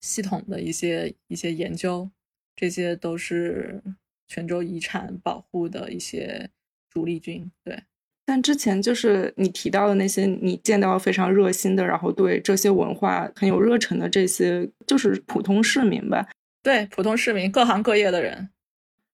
[0.00, 2.10] 系统的一些一些研究，
[2.56, 3.80] 这些都是
[4.26, 6.50] 泉州遗产保护的一些
[6.92, 7.80] 主力军，对。
[8.26, 16.28] 但之前就是你提到的那些你见到非常热心的，然后对这些文化很有热忱的这些，就是普通市民吧。
[16.64, 18.50] 对普通市民、各行各业的人，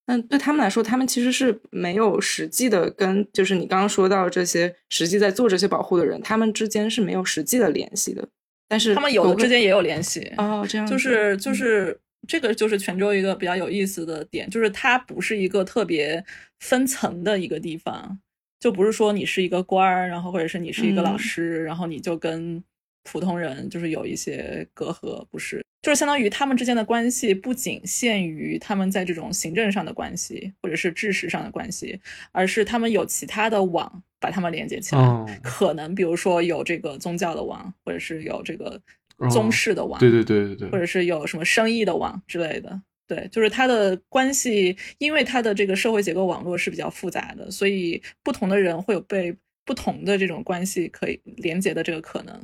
[0.06, 8.26] 那对他们来说，他们其实是没有实际的跟，就是你刚刚说到这些实际在做这些保护的人，他们之间是没有实际的联系的。
[8.68, 10.32] 但是他们有的之间也有联系。
[10.36, 16.24] 哦，这样就是就是这个就是泉州一个比较有意思的点，就是它不是一个特别
[16.60, 18.18] 分层的一个地方，
[18.60, 22.62] 就不是说你是一个官儿，然后或者是你是一个老嗯师，然后你就跟
[23.06, 32.00] 普通人就是有一些隔阂，不是，就是相当于他们之间的关系不仅限于他们在这种行政上的关系或者是知识上的关系，
[32.32, 35.00] 而是他们有其他的网把他们连接起来。
[35.00, 38.80] 哦可能比如说有这个宗教的网，或者是有这个
[39.18, 42.82] 哦宗室的网，对对对对对，或者是有什么生意的网之类的。
[43.08, 49.32] 对，就是他的关系，因为他的这个社会结构网络是比较复杂的，所以不同的人会有被
[49.64, 52.36] 不同的这种关系可以连接的这个可能。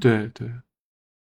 [0.00, 0.48] 对对，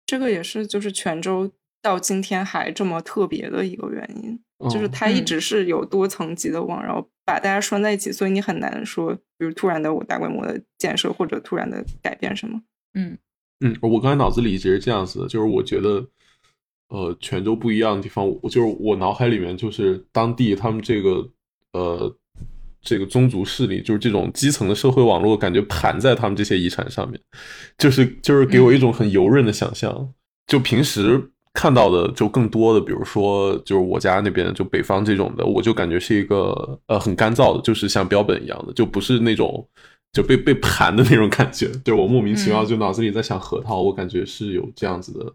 [0.06, 5.26] 这个也是就是泉州到今天还这么特别的一个原因，就是哦它一嗯。
[5.26, 12.62] 直是有多层级的网，然后把大家拴在一起，所以你很难说，比如突然的我大规模的建设或者突然的改变什么。
[12.94, 13.18] 嗯。
[13.60, 16.08] 嗯，我刚才脑子里一直是这样子的，就是我觉得，
[16.90, 21.28] 呃，泉州不一样的地方，我就是我脑海里面就是当地他们这个
[21.74, 22.16] 呃
[22.88, 27.20] 这个宗族势力，就是这种基层的社会网络，感觉盘在他们这些遗产上面，
[27.78, 30.10] 就是就是给我一种很油润的想象。
[30.48, 31.22] 就平时
[31.54, 39.68] 看到的就更多的，比如说就是我家那边就北方这种的，我就感觉是一个呃很干燥的，就是像标本一样的，就不是那种
[40.14, 41.68] 就被被盘的那种感觉。
[41.84, 45.34] 对我莫名其妙嗯就脑子里在想核桃，我感觉是有这样子的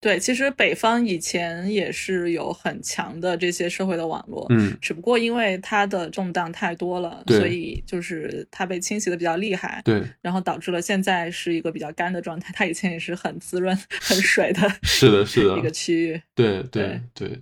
[0.00, 12.50] 对，其实北方以前也是有很强的这些社会的网络，嗯，只不过因为它的动荡太多了，所以就是它被侵袭的比较厉害，对，然后导致了现在是一个比较干的状态。
[12.54, 16.20] 它以前也是很滋润、很水的是的，是的， 一个区域。
[16.34, 17.38] 对对对。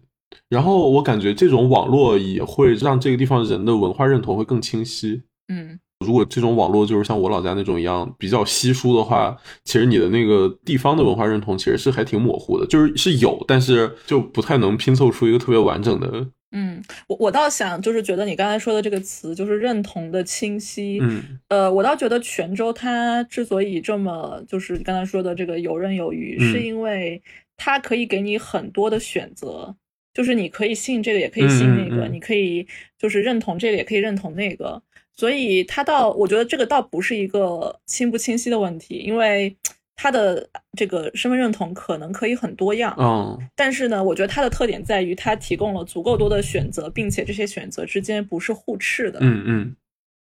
[0.48, 5.22] 然后我感觉这种网络也会让这个地方人的文化认同会更清晰。
[5.48, 16.28] 嗯，如果这种网络就是像我老家那种一样比较稀疏的话，其实你的那个地方的文化认同其实是还挺模糊的，就是是有，但是就不太能拼凑出一个特别完整的。
[16.52, 27.20] 嗯，我我倒想就是觉得你刚才说的这个词就是认同的清晰，嗯呃，我倒觉得泉州它之所以这么就是你刚才说的这个游刃有余，嗯是因为
[27.56, 29.74] 它可以给你很多的选择，
[30.14, 32.66] 就是你可以信这个，也可以信那个，嗯嗯嗯你可以
[32.98, 34.82] 就是认同这个，也可以认同那个，
[35.18, 39.54] 所以它倒我觉得这个倒不是一个清不清晰的问题，因为
[39.96, 49.18] 它的这个身份认同可能可以很多样，嗯但是呢，我觉得它的特点在于它提供了足够多的选择，并且这些选择之间不是互斥的。
[49.20, 49.76] 嗯嗯，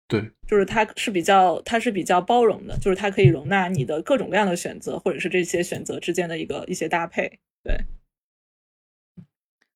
[0.07, 7.41] 对，就是它是比较，它是比较包容的，就是它可以容纳你的各种各样的选择，或者是这些选择之间的一个一些搭配。
[7.65, 7.77] 对，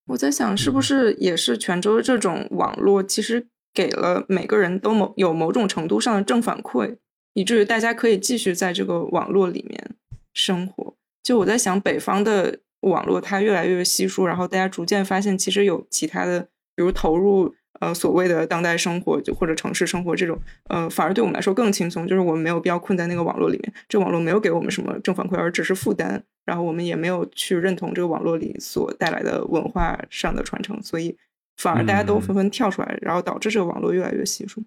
[0.07, 6.97] 我在想，是不是也是泉州这种网络，其实给了每个人都某有某种程度上的正反馈，
[7.35, 9.97] 以至于大家可以继续在这个网络里面
[10.35, 10.95] 生活。
[11.23, 16.41] 就我在想，北方的网络它越来越稀疏，然后大家逐渐发现，其实有其他的，
[16.75, 26.25] 比如投入呃所谓的当代生活就或者城市生活这种，呃，反而对我们来说更轻松，就是我们没有必要困在那个网络里面，这网络没有给我们什么正反馈，而只是负担。
[26.45, 31.17] 然后我们也没有去认同这个网络里所带来的文化上的传承，所以
[31.57, 34.63] 反而大家都纷纷跳出来，然后导致这个网络越来越稀疏。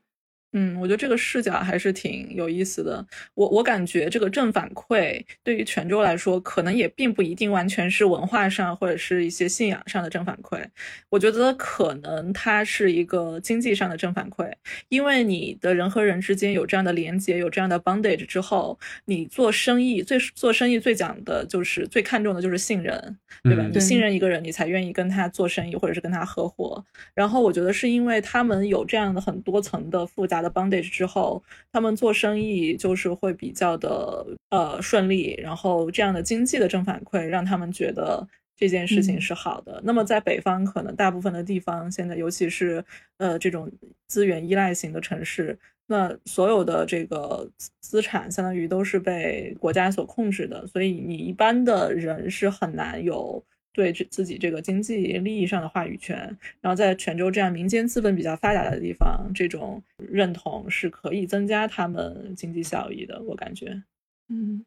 [0.58, 3.06] 嗯，我觉得这个视角还是挺有意思的。
[3.34, 10.64] 我我感觉这个正反馈对于泉州来说，可能也并不一定完全是文化上或者是一些信仰上的正反馈。
[11.10, 14.50] 我觉得可能它是一个经济上的正反馈，
[14.88, 23.64] 因为你的人和人之间有这样的连接，有这样的 bondage 之后，你做生意最做生意最讲的就是最看重的就是信任，对吧？
[23.64, 26.82] 嗯你信任一个人，你才愿意跟他做生意或者是跟他合伙。
[27.14, 39.82] 然后我觉得是因为他们有这样的很多层的复杂的 bondage 之后，他们做生意就是会比较的呃顺利，然后这样的经济的正反馈让他们觉得这件事情嗯是好的。
[39.84, 42.86] 那么在北方，可能大部分的地方现在，尤其是
[43.18, 43.72] 呃这种
[44.08, 45.58] 资源依赖型的城市。
[45.88, 53.44] 那所有的这个资资产相当于都是被国家所控制的，所以你一般的人是很难有
[53.76, 56.16] 对这自己这个经济利益上的话语权。
[56.62, 63.84] 然后在泉州这样民间资本比较发达的地方，这种认同是可以增加他们经济效益的，我感觉。
[64.30, 64.64] 嗯，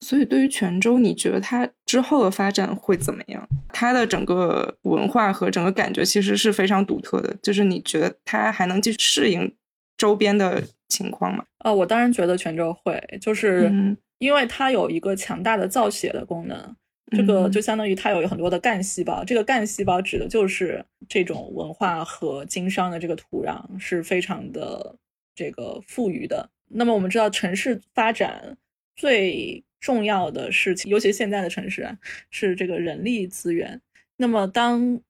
[0.00, 3.46] 所以对于泉州，你觉得它之后的发展会怎么样？
[3.68, 9.54] 它的整个文化和整个感觉其实是非常独特的，就是你觉得它还能继续适应
[9.98, 11.44] 周边的情况吗？
[11.58, 16.76] 呃，我当然觉得泉州会，就是嗯因为它有一个强大的造血的功能。
[17.10, 24.96] 这个嗯就相当于它有很多的干细胞，这个干细胞指的就是这种文化和经商的这个土壤是非常的
[25.34, 26.50] 这个富裕的。
[26.68, 28.56] 那么我们知道，城市发展
[28.94, 31.96] 最重要的事情，尤其现在的城市啊，
[32.30, 33.80] 是这个人力资源。
[34.16, 35.00] 那么当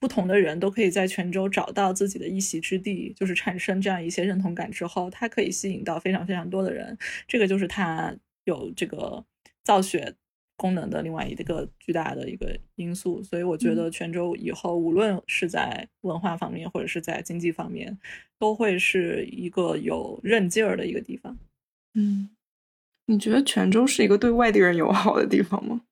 [0.00, 6.98] 不同的人都可以在泉州找到自己的一席之地，就是产生这样一些认同感之后，它可以吸引到非常非常多的人。
[7.28, 8.14] 这个就是它
[8.44, 9.24] 有这个
[9.62, 10.14] 造血
[10.56, 13.22] 功能的另外一个巨大的一个因素。
[13.22, 17.96] 所以我觉得泉州以后无论是在文化方面或者是在经济方面，
[18.38, 21.36] 都会是一个有韧劲儿的一个地方。
[21.94, 22.30] 嗯，
[23.06, 25.82] 你觉得泉州是一个对外地人友好的地方吗？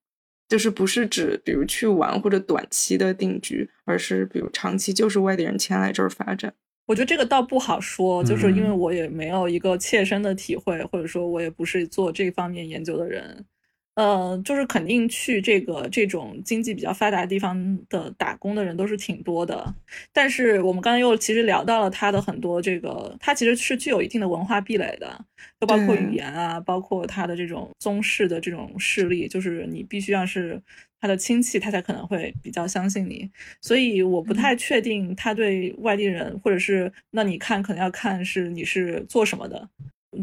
[0.48, 6.52] 就是不是指比如去玩或者短期的定居，而是比如长期就是外地人迁来这儿发展。
[6.86, 13.46] 我觉得这个倒不好说，就是因为嗯我也没有一个切身的体会，或者说我也不是做这方面研究的人。
[13.94, 19.74] 呃，就是肯定去这个这种经济比较发达的地方的打工的人都是挺多的，
[20.12, 25.22] 但是我们刚才又其实聊到了它的很多这个，它其实是具有一定的文化壁垒的，
[25.60, 30.58] 就包括语言啊，包括它的这种宗室的这种势力，就是你必须要是
[30.98, 33.30] 他的亲戚，他才可能会比较相信你。
[33.60, 39.68] 所以我不太确定他对外地人，或者是那你看可能要看是你是做什么的。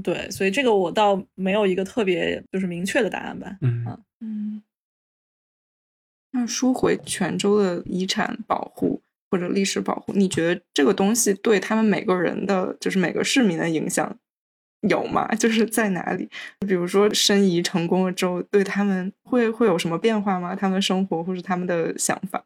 [0.03, 3.57] 对，所以这个我倒没有一个特别就是明确的答案吧。
[3.61, 4.61] 嗯啊嗯，
[6.31, 14.17] 那说回泉州的遗产保护或者历史保护，你觉得这个东西对他们每个人的，就是每个市民的影响
[14.81, 15.27] 有吗？
[15.35, 16.29] 就是在哪里？
[16.67, 20.55] 比如说申遗成功了之后，对他们会会有什么变化吗？
[20.55, 22.45] 他们生活或者他们的想法？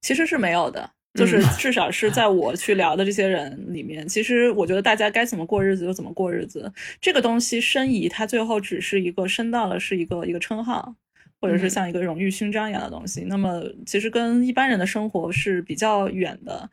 [0.00, 6.72] 其实是没有的，就是嗯至少是在我去聊的这些人里面，其实我觉得大家该怎么过日子就怎么过日子。
[7.00, 10.94] 这个东西申遗，它最后只是一个申到了是一个一个称号，
[11.40, 13.24] 或者是嗯像一个荣誉勋章一样的东西。
[13.28, 16.70] 那么其实跟一般人的生活是比较远的，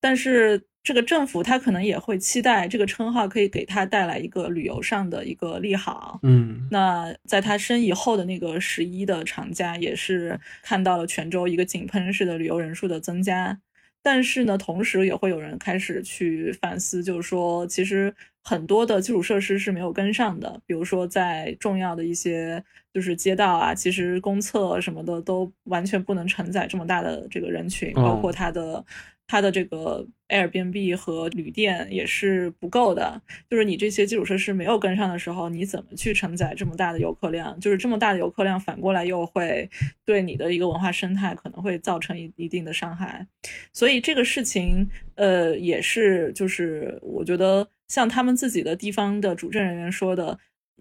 [0.00, 6.18] 但是这个政府他可能也会期待这个称号可以给他带来一个旅游上的一个利好。
[6.22, 13.58] 嗯那在他申遗后的那个十一的长假，也是看到了泉州一个井喷式的旅游人数的增加。
[14.02, 28.84] 但是呢，同时也会有人开始去反思，就是说，其实很多的基础设施是没有跟上的，比如说在重要的一些就是街道啊，其实公厕什么的都完全不能承载这么大的这个人群，包括哦它的
[29.32, 33.18] 它的这个 Airbnb 和旅店也是不够的。
[33.48, 37.58] 就是你这些基础设施没有跟上的时候，你怎么去承载这么大的游客量？
[37.58, 39.70] 就是这么大的游客量，反过来又会
[40.04, 43.26] 对你的一个文化生态可能会造成一一定的伤害。
[43.72, 50.38] 所以这个事情，呃，也是就是我觉得像他们自己的地方的主政人员说的，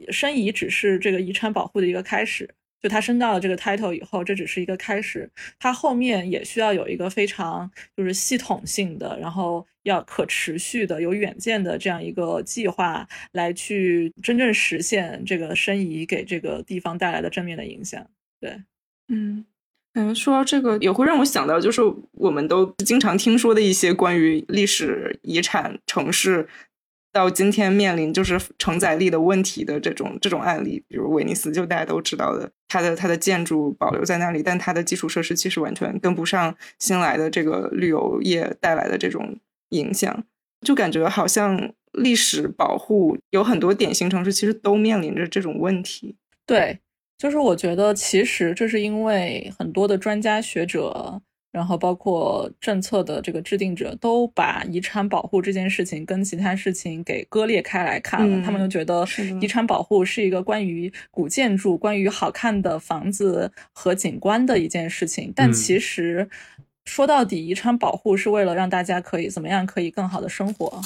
[0.09, 2.53] 申遗只是这个遗产保护的一个开始。
[2.81, 5.29] 就他升到了这个 title 以后，这只是一个开始，
[5.59, 18.05] 他后面也需要有一个非常就是系统性的，然后要可持续的、有远见的这样一个计划，来去真正实现这个申遗给这个地方带来的正面的影响。
[18.39, 18.59] 对，
[19.09, 19.45] 嗯，
[19.93, 21.81] 嗯，说到这个，也会让我想到，就是
[22.13, 26.47] 我们都经常听说的一些关于历史遗产城市
[27.11, 39.37] 到今天面临就是承载力的问题的这种这种案例，比如威尼斯，就大家都知道的，它的它的建筑保留在那里，但它的基础设施其实完全跟不上新来的这个旅游业带来的这种
[39.69, 40.23] 影响，
[40.65, 46.15] 就感觉好像历史保护有很多典型城市其实都面临着这种问题。
[46.45, 46.79] 对，
[47.17, 51.21] 就是我觉得其实这是因为很多的专家学者，
[51.51, 58.37] 然后包括政策的这个制定者，都把遗产保护这件事情跟其他事情给割裂开来看了。
[58.37, 59.05] 嗯他们就觉得
[59.41, 66.29] 遗产保护是一个关于古建筑、关于好看的房子和景观的一件事情，但嗯其实。
[66.85, 70.81] 说到底，遗产保护是为了让大家可以怎么样可以更好的生活，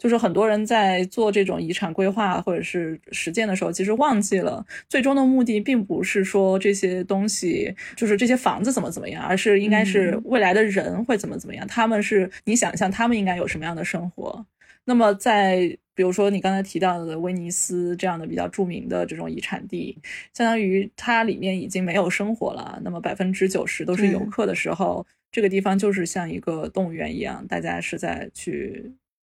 [0.00, 11.66] 就是很多人在做这种遗产规划或者是实践的时候，其实忘记了最终的目的，并不是说这些东西就是这些房子怎么怎么样，而是应该是嗯未来的人会怎么怎么样。
[11.68, 14.46] 他们是你想象他们应该有什么样的生活。
[14.86, 19.98] 那么在比如说你刚才提到的威尼斯这样的比较著名的这种遗产地，
[20.32, 28.90] 相当于它里面已经没有生活了，那么百分之九十都是游客的时候，这个地方就是像一个动物园一样，大家是在去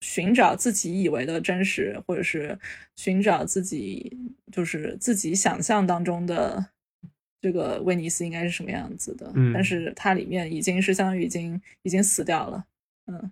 [0.07, 2.57] 寻找自己以为的真实，或者是
[2.95, 4.17] 寻找自己
[4.49, 6.65] 就是自己想象当中的
[7.41, 9.29] 这个威尼斯应该是什么样子的。
[9.35, 12.65] 嗯但是它里面已经是相当于已经已经死掉了。
[13.07, 13.31] 嗯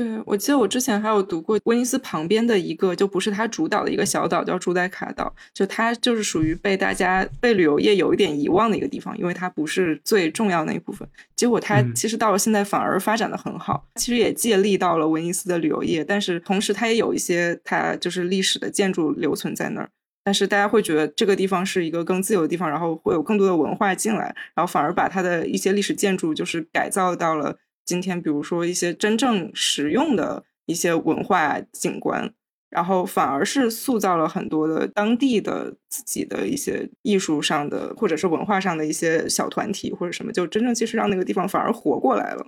[0.00, 5.30] 对，我记得我之前还有读过威尼斯旁边的一个，就不是它主导的一个小岛，叫朱代卡岛。
[5.52, 11.06] 就它就是属于被大家被旅游业有一点遗忘的一个地方，因为它不是最重要的那一部分。
[11.36, 19.90] 结果它嗯其实到了现在反而发展的很好，其实也借力到了威尼斯的旅游业，但是同时它也有一些它就是历史的建筑留存在那儿。
[20.24, 27.58] 但是大家会觉得这个地方是一个更自由的地方，然后会有更多的文化进来，然后反而把它的一些历史建筑就是改造到了
[27.90, 32.32] 今天，比如说一些真正实用的一些文化景观，
[32.70, 42.46] 然后反而是塑造了很多的当地的自己的一些艺术上的或者是文化上的一些小团体或者什么，就真正其实让那个地方反而活过来了。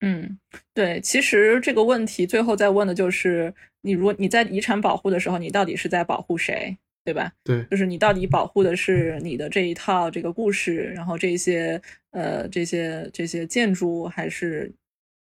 [0.00, 0.40] 嗯，
[0.74, 7.32] 对，其实这个问题最后再问的就是，你如果你在遗产保护的时候，你到底是在保护谁，对吧？
[7.44, 11.80] 对，就是你到底保护的是你的这一套这个故事，然后这些
[12.16, 14.72] 呃这些这些建筑，还是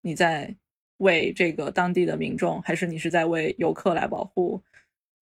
[0.01, 0.55] 你在
[0.99, 4.63] 为这个当地的民众，还是你是在为游客来保护？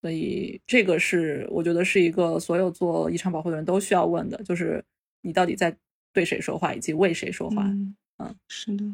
[0.01, 4.83] 所以这个是我觉得是一个所有做遗产保护的人都需要问的，就是
[5.21, 5.75] 你到底在
[6.13, 7.63] 对谁说话，以及为谁说话。
[7.63, 8.85] 嗯嗯，是的。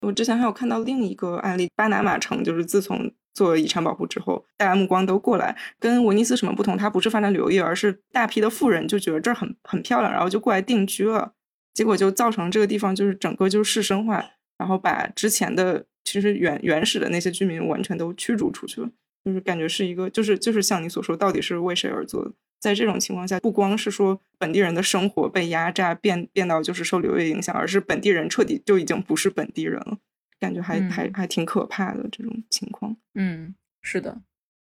[0.00, 5.56] 我之前还有看到另一个案例，巴拿马城就是自从做遗产保护之后，大家目光都过来。
[5.80, 6.76] 跟威尼斯什么不同？
[6.76, 11.32] 它不是发展旅游业，而是大批的富人就觉得这儿很很漂亮，然后就过来定居了。
[11.74, 14.24] 结果就造成这个地方就是整个就是市生化，
[14.56, 18.88] 然后把之前的其实原原始的那些居民完全都驱逐出去了。
[19.24, 22.32] 就是感觉是一个，就是就是像你所说，到底是为谁而做的？
[22.60, 29.98] 在这种情况下，不光是说本地人的生活被压榨，变变到就是受旅游业影响，而是本地人彻底就已经不是本地人了，
[30.38, 32.96] 感觉还、嗯还还挺可怕的这种情况。
[33.14, 34.20] 嗯，是的，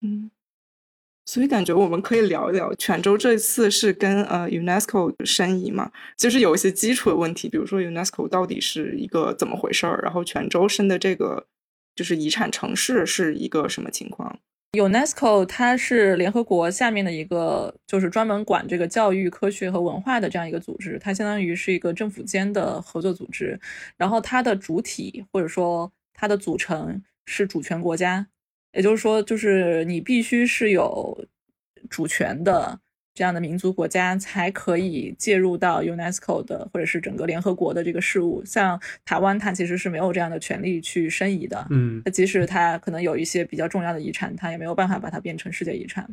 [0.01, 0.31] 嗯。
[1.27, 11.45] 所以感觉我们可以聊一聊泉州这次是跟呃 UNESCO 申遗嘛，就是有一些基础的问题，比如说 UNESCO 到底是一个怎么回事儿，然后泉州申的这个
[11.95, 14.39] 就是遗产城市是一个什么情况
[14.71, 23.59] ？UNESCO 它是联合国下面的一个，就是专门管这个教育、科学和文化的这样一个组织，它相当于是一个政府间的合作组织，
[23.97, 28.27] 然后它的主体或者说它的组成是主权国家。
[28.73, 31.25] 也就是说，就是你必须是有
[31.89, 32.79] 主权的
[33.13, 38.43] 这样的民族国家，才可以介入到 UNESCO 的或者是整个联合国的这个事务。
[38.45, 41.65] 像台湾，它其实是没有这样的权利去申遗的。
[41.71, 46.07] 嗯，那即使它可能有一些比较重要的遗产，它也没有办法把它变成世界遗产。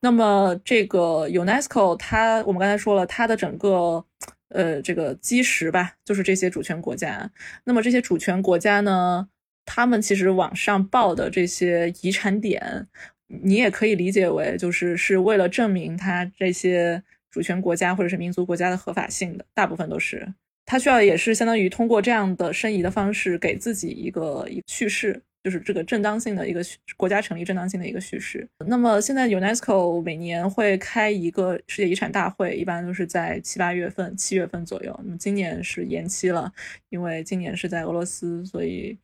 [0.00, 4.04] 那么这个 UNESCO，它我们刚才说了，它的整个
[4.48, 7.30] 呃这个基石吧，就是这些主权国家。
[7.64, 9.28] 那么这些主权国家呢？
[9.66, 12.86] 他们其实往上报的这些遗产点，
[13.26, 20.26] 你也可以理解为就是是为了证明他这些主权国家或者是民族国家的合法性的，大部分都是
[20.64, 26.60] 他需要也是相当于通过这样的申遗的方式给自己一个一个叙事，就是这个正当性的一个
[26.96, 28.48] 国家成立正当性的一个叙事。
[28.66, 34.98] 那么现在 UNESCO 每年会开一个世界遗产大会，一般都是在七八月份、七月份左右。
[35.04, 36.52] 那么今年是延期了，
[36.88, 38.96] 因为今年是在俄罗斯，所以。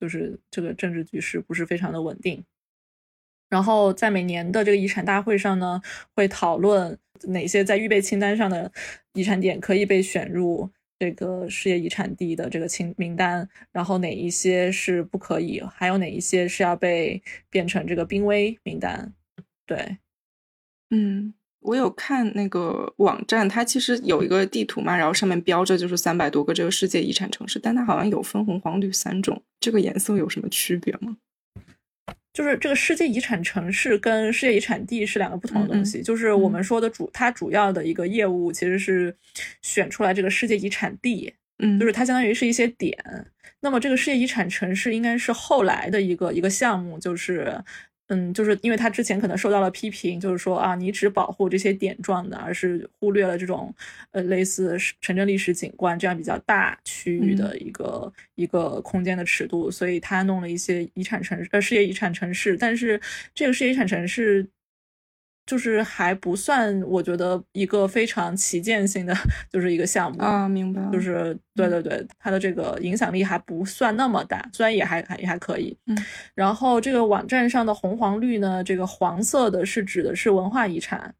[0.00, 2.44] 就是这个政治局势不是非常的稳定，
[3.48, 5.80] 然后在每年的这个遗产大会上呢，
[6.14, 8.70] 会讨论哪些在预备清单上的
[9.14, 19.12] 遗产点可以被选入这个世界遗产地的这个清名单，然后哪一些是不可以，还有哪一些是要被变成这个濒危名单。
[19.66, 19.98] 对，
[20.90, 21.34] 嗯。
[21.60, 31.16] 我有看那个网站，它其实有一个地图嘛，然后上面标着就是三百多个这个世界遗产城市，但它好像有分红、黄、绿三种，这个颜色有什么区别吗？
[32.32, 36.00] 就是这个世界遗产城市跟世界遗产地是两个不同的东西。
[36.00, 39.14] 就是我们说的主，它主要的一个业务其实是
[39.60, 42.96] 选出来这个世界遗产地，嗯，就是它相当于是一些点。
[43.60, 47.62] 那么这个世界遗产城市应该是后来的一个一个项目，就是。
[48.12, 53.72] 嗯，就是因为他之前可能受到了批评，就是说啊，你只保护这些点状的，而是忽略了这种
[54.10, 63.00] 呃类似城镇历史景观这样比较大区域的一个一个空间的尺度，所以他弄了一些遗产城市呃世界遗产城市，但是
[63.34, 64.46] 这个世界遗产城市。
[65.50, 69.12] 就是还不算，我觉得一个非常旗舰性的
[69.50, 70.80] 就是一个项目啊，明白？
[70.92, 75.76] 就是对对对，它的这个影响力还不算那么大，虽然也还还也还可以。
[75.86, 75.98] 嗯，
[76.36, 81.12] 然后这个网站上的红黄绿呢，这个黄色的是指的是文化遗产，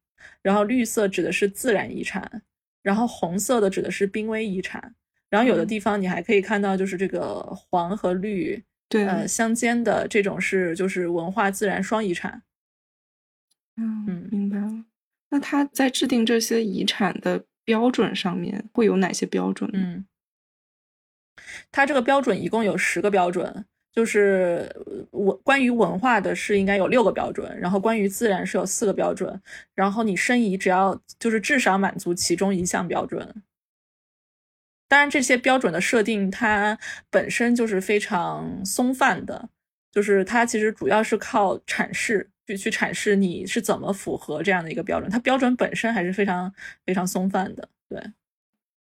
[0.43, 2.43] 然后绿色指的是自然遗产，
[2.85, 4.95] 然后红色的指的是濒危遗产。
[5.28, 12.41] 然后有的地方你还可以看到，就是这个黄和绿对呃相间的这种是就是文化自然双遗产。
[13.81, 14.85] 嗯，明白了。
[15.31, 19.70] 那他在制定这些遗产的标准上面会有哪些标准？
[19.72, 20.05] 嗯，
[21.70, 24.68] 他这个标准一共有十个标准，就是
[25.12, 29.41] 文关于文化的是应该有六个标准，然后关于自然是有四个标准，
[29.74, 33.43] 然后你申遗只要就是至少满足其中一项标准。
[34.89, 36.76] 当然，这些标准的设定它
[37.09, 39.49] 本身就是非常松泛的，
[39.93, 42.28] 就是它其实主要是靠阐释。
[42.57, 46.53] 去去阐释你是怎么符合这样的一个标准，它标准本身还是非常
[46.84, 48.03] 非常松泛的，对。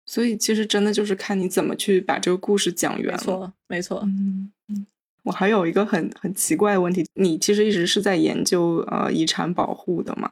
[0.05, 3.13] 所以其实真的就是看你怎么去把这个故事讲圆。
[3.13, 4.01] 没错，没错。
[4.05, 4.87] 嗯嗯。
[5.25, 10.31] 我还有一个很很奇怪的问题，你其实一直是在研究呃遗产保护的嘛？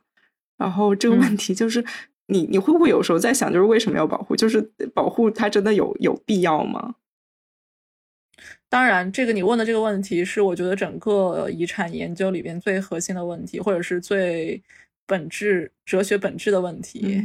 [0.56, 1.84] 然后这个问题就是，
[2.26, 4.36] 你你会不会有时候在想，就是为什么要保护？
[4.36, 4.62] 就是
[4.94, 6.94] 保护它真的有有必要吗？
[8.74, 14.60] 当然，这个你问的这个问题是我觉得整个遗产研究里边最核心的问题，或者是最
[15.06, 17.24] 本质哲学本质的问题。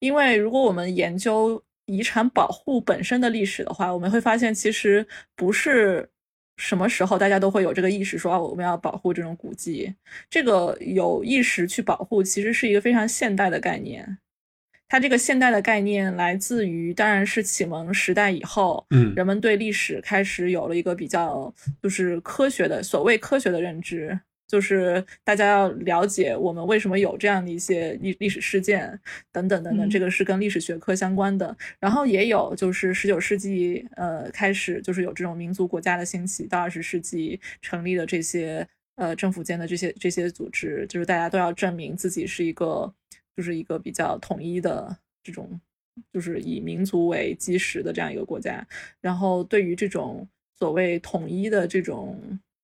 [0.00, 6.06] 因为如果我们研究遗产保护本身的历史的话，我们会发现其实不是
[6.58, 9.94] 什么时候大家都会有这个意识，说啊我们要保护这种古迹。
[10.28, 14.18] 这个有意识去保护，其实是一个非常现代的概念。
[14.88, 24.16] 它这个现代的概念来自于，当然是启蒙时代以后，嗯，人们对历史开始有了一个比较，就是科学的所谓科学的认知，
[24.46, 28.96] 就是大家要了解我们为什么有这样的一些历历史事件
[29.32, 31.56] 等等等等，这个是跟历史学科相关的。
[31.80, 38.64] 然后也有就是十九世纪呃开始就是有这种民族国家的兴起，到二十世纪成立的这些
[38.94, 42.94] 呃政府间的这些这些组织，就是大家都要证明自己是一个。
[43.36, 45.60] 就是一个比较统一的这种，
[46.10, 48.66] 就是以民族为基石的这样一个国家。
[49.00, 50.26] 然后对于这种
[50.58, 52.18] 所谓统一的这种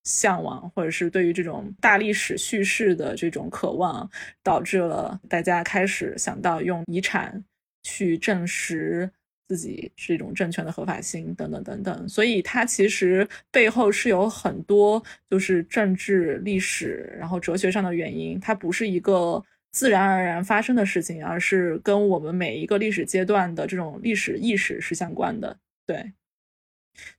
[0.05, 4.11] 向往，或者是对于这种大历史叙事的这种渴望，
[4.43, 7.45] 导致了大家开始想到用遗产
[7.83, 9.11] 去证实
[9.49, 12.09] 自己是一种政权的合法性，等等等等。
[12.09, 19.45] 所以它其实背后是有很多就是政治、历史，然后哲学上的原因，它不是一个。
[19.73, 25.57] 自然而然发生的事情，而是跟我们每一个历史阶段的这种历史意识是相关的。
[25.87, 26.13] 对，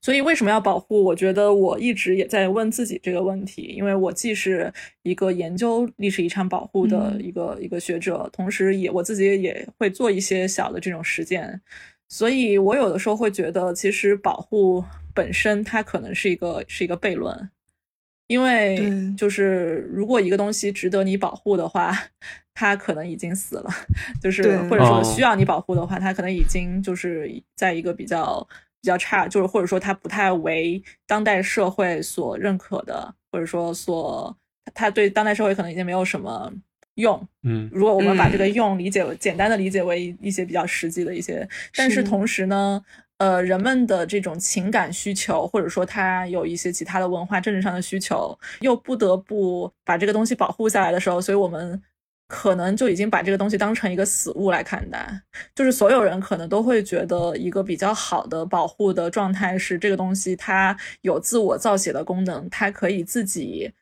[0.00, 1.02] 所以为什么要保护？
[1.02, 11.60] 我觉得我一直也在问自己这个问题，因为我既是一个研究历史遗产保护的一个一个学者，同时也我自己也会做一些小的这种实践，
[12.08, 17.50] 所以我有的时候会觉得，其实保护本身它可能是一个是一个悖论。
[18.26, 18.80] 因为
[19.18, 21.92] 就是如果一个东西值得你保护的话，
[22.54, 23.70] 它可能已经死了；
[24.22, 28.46] 就是或者说需要你保护的话，他可能已经就是在一个比较
[28.80, 34.34] 比较差，就是或者说他不太为当代社会所认可的，或者说所
[34.72, 36.52] 他对当代社会可能已经没有什么
[36.94, 37.20] 用。
[37.42, 41.46] 嗯，如果我们把这个用理解简单的理解为一些比较实际的一些，
[41.76, 42.82] 但是同时呢。
[43.18, 51.80] 呃，人们的这种情感需求，或者说他有一些其他的文化、政治上的需求，又不得不把这个东西保护下来的时候，所以我们
[52.26, 55.22] 可能就已经把这个东西当成一个死物来看待。
[55.54, 63.72] 就是所有人可能都会觉得，一个比较好的保护的状态是这个东西它有自我造血的功能，它可以自己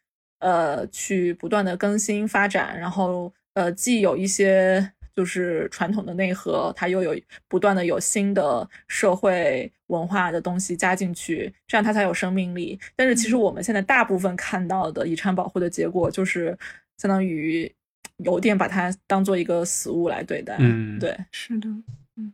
[0.40, 4.92] 呃去不断的更新发展，然后呃既有一些。
[5.14, 7.14] 就是传统的内核，它又有
[7.46, 12.80] 不断的有新的社会文化的东西加进去，这样它才有生命力。
[12.96, 16.58] 但是其实我们现在大部分看到的遗产保护的结果，就是
[16.96, 17.70] 相当于
[18.18, 20.56] 有点把它当做一个死物来对待。
[20.58, 21.68] 嗯，对，是的，
[22.16, 22.32] 嗯。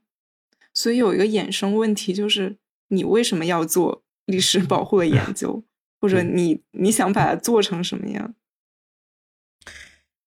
[0.75, 2.57] 所以有一个衍生问题就是，
[2.89, 5.65] 你为什么要做历史保护的研 究，
[6.01, 8.35] 或者你你想把它做成什么样？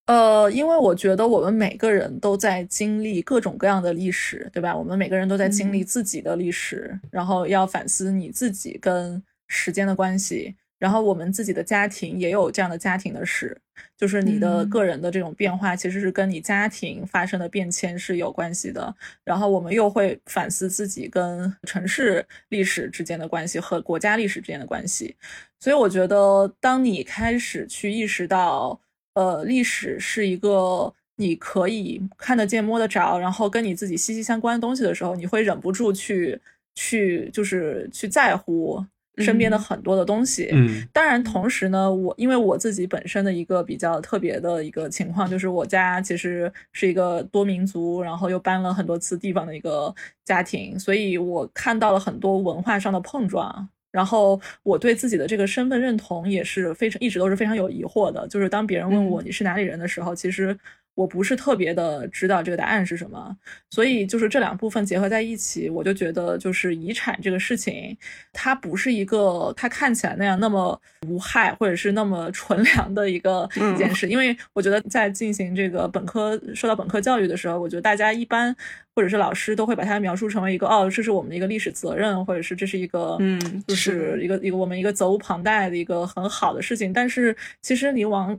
[0.08, 4.76] 呃，因为我觉得我们每个人都在经历各种各样的历史，对吧？
[4.76, 10.56] 我们每个人都在经历自己的历史，然后要反思你自己跟时间的关系。
[10.82, 13.56] 然后我们自己的家庭也有这样的家庭的史，
[13.96, 18.96] 就是你的个人的这种变化，其实是跟你家庭发生的变迁是有关系的。
[19.24, 25.16] 然后我们又会反思自己跟城市历史之间的关系和国家历史之间的关系。
[25.60, 28.82] 所以我觉得，当你开始去意识到。
[29.14, 36.40] 呃，历史是一个你可以看得见、摸得着，然后跟你自己息息相关的东西的时候，你会忍不住去
[36.76, 38.82] 去，就是去在乎
[39.18, 40.50] 身边的很多的东西。
[40.52, 49.94] 嗯，当然，同时呢，我因为我自己本身的一个比较特别的一个情况，就是我家其实是一个多民族，然后又搬了很多次地方的一个
[50.24, 53.70] 家庭，所以我看到了很多文化上的碰撞。
[53.92, 60.58] 然后我对自己的这个身份认同也是非常一直都是非常有疑惑的，就是当别人问我你是哪里人的时候，其实。
[60.96, 63.36] 我不是特别的知道这个答案是什么，
[63.70, 67.98] 所以就是这两部分结合在一起，我就觉得就是遗产这个事情，
[68.34, 74.08] 它不是一个它看起来那样那么无害或者是那么纯良的一个一件事。
[74.08, 78.56] 因为我觉得在进行这个本科受到本科教育的时候，我觉得大家一般
[78.94, 86.92] 或者是老师都会把它描述成为一个哦，这是我们的一个历史责任，或者是这是一个嗯，就是一个一个我们一个责无旁贷的一个很好的事情。
[86.92, 88.38] 但是其实你往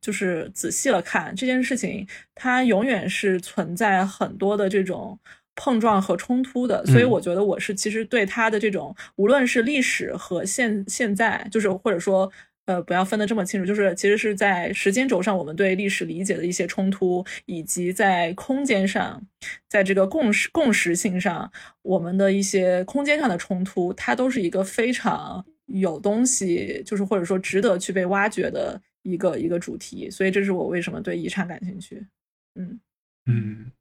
[0.00, 5.18] 就是仔细了看这件事情，它永远是存在很多的这种
[5.54, 12.30] 碰撞和冲突的，所以我觉得我是其实对它的这种无论是历史和现现在，就是或者说
[12.66, 19.20] 呃不要分得这么清楚，就是其实是在时间轴上我们对历史理解的一些冲突，以及在空间上，
[19.68, 21.50] 在这个共识共识性上
[21.82, 28.80] 我们的一些空间上的冲突，它都是一个非常有东西，就是或者说值得去被挖掘的。
[29.08, 32.06] 一个一个主题，所以这是我为什么对遗产感兴趣。
[32.54, 32.80] 嗯
[33.26, 33.72] 嗯，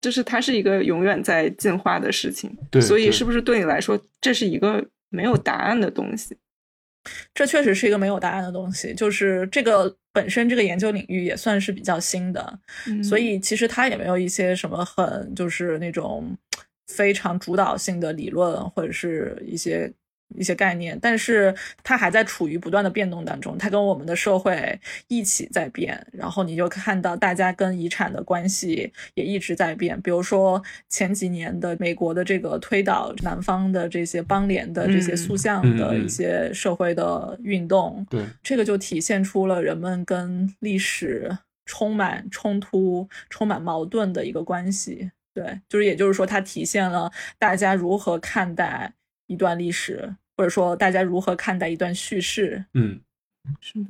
[0.00, 6.36] 就是它是一个永远在进化的事情，对，所以是不是对你来说这是一个没有答案的东西？
[7.34, 12.60] 这确实是一个没有答案的东西，就是这个本身这个研究领域也算是比较新的，
[13.02, 16.36] 所以其实它也没有一些什么很就是那种
[16.88, 19.92] 非常主导性的理论或者是一些。
[20.34, 24.78] 一些概念，但是它还在处于不断的变动当中，它跟我们的社会
[25.08, 30.00] 一起在变，然后你就看到大家跟遗产的关系也一直在变。
[30.02, 45.10] 比如说前几年的美国的这个推倒南方的这些邦联的这些塑像的一些社会的运动，对这个就体现出了人们跟历史充满冲突、充满矛盾的一个关系。
[45.32, 48.92] 对，就是也就是说，它体现了大家如何看待。
[49.26, 52.64] 一段历史，或者说大家如何看待一段叙事。
[52.74, 53.00] 嗯，
[53.60, 53.88] 是的。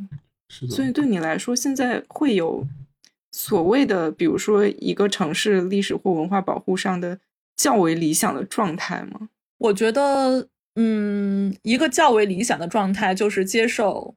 [0.49, 0.73] 是的。
[0.75, 2.67] 所以对你来说，现在会有
[3.33, 7.19] 所谓的，比如说一个城市历史或文化保护上的
[7.57, 9.29] 较为理想的状态吗？
[9.59, 14.15] 我觉得，嗯，一个较为理想的状态就是接受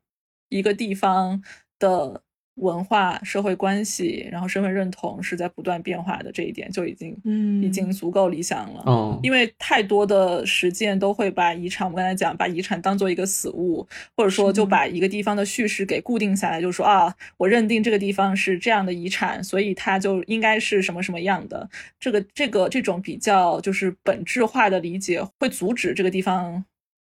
[0.49, 1.41] 一个地方
[1.79, 2.23] 的。
[2.57, 8.83] 文化、社会关系，然后身份认同是在不断变化的，这一点就已经，嗯，已经足够理想了。
[8.85, 21.69] 嗯，因为太多的实践都会把遗产，我们刚才讲，把遗产当做一个死物，或者说就把一个地方的叙事给固定下来，就是说啊，我认定这个地方是这样的遗产，所以它就应该是什么什么样的。
[21.99, 26.65] 这个这个这种比较就是本质化的理解，会阻止这个地方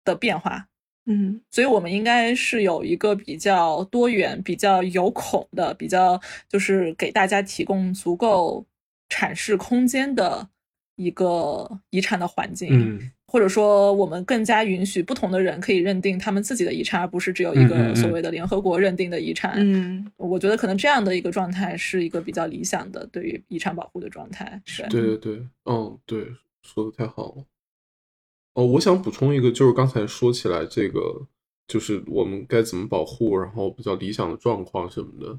[0.04, 0.66] 的变化。
[1.06, 8.66] 嗯，所以我们应该是有一个比较多元、比较有孔的、比较就是给大家提供足够
[9.08, 10.48] 阐释空间的
[10.96, 19.52] 一个遗产的环境，嗯，或者说我们更加允许不同的人可以认定他们自己的遗产，而不是只有一个所谓的联合国认定的遗产。
[19.56, 24.60] 嗯，我觉得可能这样的一个状态是一个比较理想的对于遗产保护的状态。
[24.64, 26.26] 是，对对对，嗯，对，
[26.62, 27.44] 说的太好了。
[28.56, 31.26] 哦，我想补充一个，就是刚才说起来这个，
[31.68, 35.38] 就是我们该怎么保护，然后比较理想的状况什么的。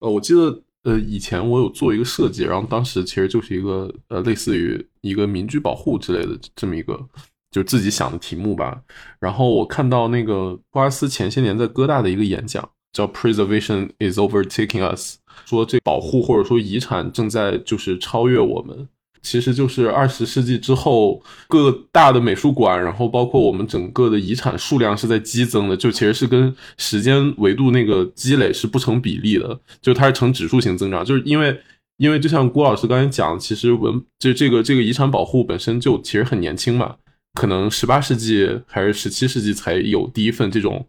[0.00, 7.02] 呃，我记得呃以前我有做一个设计，然后当时其实就是一个呃类似于一个民居保护之类的这么一个，
[7.50, 8.82] 就自己想的题目吧。
[9.18, 18.86] 然后我看到那个布拉斯前些年在哥大的一个演讲，叫 “Preservation is overtaking us”，说这保护或者说遗产正在就是超越我们。
[19.22, 31.04] 其实就是二十世纪之后，各大的美术馆，然后包括我们整个的遗产数量是在激增的，就其实是跟时间维度那个积累是不成比例的，就它是呈指数型增长。
[31.04, 31.56] 就是因为，
[31.98, 36.96] 因为就像郭老师刚才讲，其实文就这个这个遗产保护本身就其实很年轻嘛，
[37.34, 40.86] 可能十八世纪还是十七世纪才有第一份这种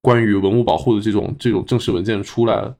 [0.00, 2.72] 关于文物保护的这种这种正式文件出来。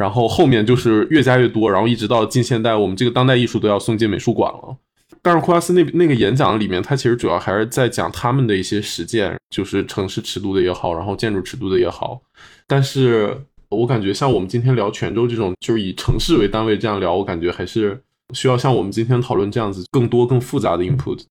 [0.00, 4.74] 然后后面就是越加越多，然后一直到近现代，我们这个当代艺术都要送进美术馆了。
[5.20, 12.18] 但是库拉斯那那个演讲里面，他其实主要还是在讲他们的一些实践，就是城市尺度的也好，然后建筑尺度的也好。
[12.66, 13.36] 但是
[13.68, 18.00] 我感觉像我们今天聊泉州这种，就是以城市为单位这样聊，我感觉还是
[18.32, 21.24] 需要像我们今天讨论这样子更多更复杂的 input。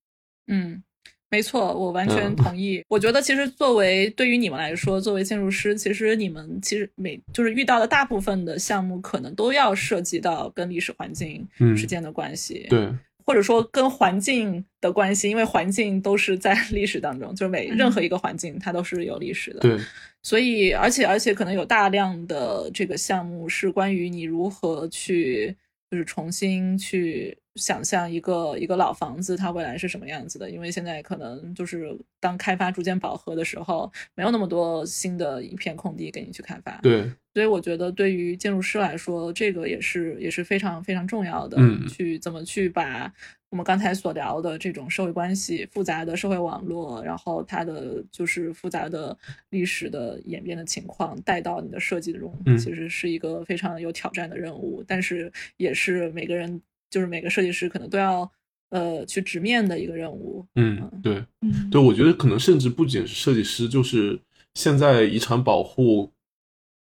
[0.46, 0.84] 嗯。
[1.32, 2.84] 没错，我完全同意。
[2.88, 12.90] 我觉得其实作为对于你们来说，作为建筑师，其实你们其实每就是遇到的大部分的项目，可能都要涉及到跟历史环境之间的关系，对，
[13.24, 19.78] 或者说跟环境的关系，因为环境都是在 历史当中，就是每任何一个环境它都是有历史的，对。
[20.24, 25.56] 所以，而且而且可能有大量的这个项目是关于你如何去，
[25.92, 27.38] 就是重新去。
[27.56, 30.50] 想象一个一个老房子，它未来是什么样子的？
[30.50, 36.80] 因为现在可能就是当开发逐渐饱和的时候，没有那么多新的一片空地给你去开发。
[36.82, 41.58] 对，所以我觉得对于建筑师来说，这个也是也是非常非常重要的。
[41.60, 43.12] 嗯，去怎么去把
[43.50, 49.18] 我们刚才所聊的这种社会关系、复杂的社会网络，然后它的就是复杂的
[49.50, 56.62] 历史的演变的情况带到你的设计中，其实是一个非常有挑战的任务，但是也是每个人。
[56.90, 58.30] 就是每个设计师可能都要
[58.70, 60.46] 呃去直面的一个任务。
[60.56, 61.24] 嗯，对，
[61.72, 64.20] 对，我觉得可能甚至不仅是设计师，就是
[64.56, 66.12] 现在遗产保护，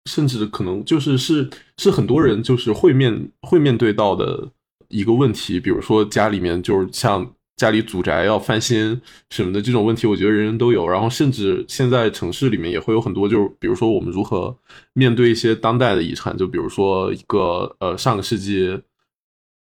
[0.09, 4.51] 甚至可能就是是是很多人就是会面会面对到的
[4.89, 5.59] 一个问题。
[5.59, 8.99] 比如说家里面就是像家里祖宅要翻新
[9.29, 10.87] 什么的这种问题，我觉得人人都有。
[10.87, 14.57] 然后甚至现在城市里面也会有很多，就是比如说我们如何
[14.93, 18.81] 面对一些当代的遗产，就比如说一个呃上个世纪。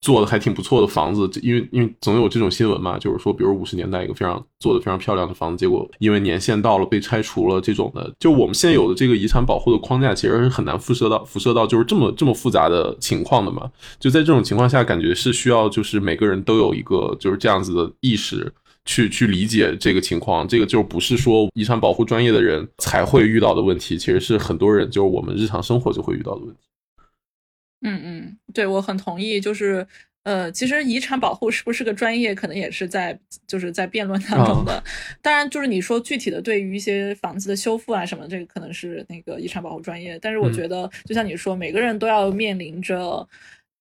[0.01, 13.69] 做的还挺不错的房子，因为因为总有这种新闻嘛，就是说，比如五十年代一个非常做的非常漂亮的房子，结果因为年限到了被拆除了，这种的，就我们现有的这个遗产保护的框架，其实是很难辐射到辐射到就是这么这么复杂的情况的嘛。
[13.99, 18.53] 就在这种情况下，感觉是需要就是每个人都有一个就是这样子的意识，
[18.85, 20.47] 去去理解这个情况。
[20.47, 26.61] 这个就不是说遗产保护专业的人才会遇到的问题，其实是很多人就是我们日常生活就会遇到的问题。
[27.81, 29.39] 嗯嗯，对我很同意。
[29.39, 29.85] 就是，
[30.23, 34.83] 呃，其实遗产保护是不是个专业，可能也是在就是在辩论当中的。
[35.21, 40.17] 当然，就是你说具体的对于一些房子的修复啊什么，这个可能是那个遗产保护专业。
[40.19, 43.27] 但是我觉得，就像你说，每个人都要面临着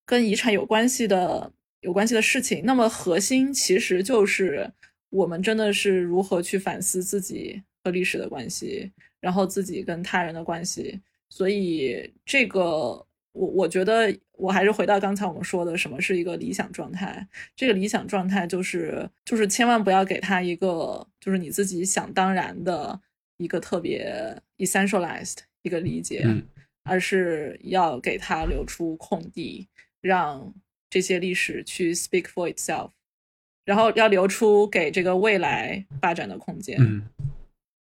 [0.05, 2.63] 跟遗产有关系的有关系的事情。
[2.67, 4.71] 那么核心其实就是
[5.09, 11.01] 我们真的是如何去反思自己和历史的关系，然后自己跟他人的关系。
[11.31, 13.06] 所以这个。
[13.37, 17.27] 我我觉得我还是回到刚才我们说的，什么是一个理想状态？
[17.55, 22.99] 这个理想状态就是就是千万不要给他一个就是你自己想当然的
[23.37, 26.43] 一个特别 essentialized 一个理解，嗯
[26.85, 29.69] 而是要给他留出空地，
[30.01, 30.55] 让
[30.89, 32.91] 这些历史去 speak for itself，
[33.65, 36.77] 然后要留出给这个未来发展的空间。
[36.81, 37.03] 嗯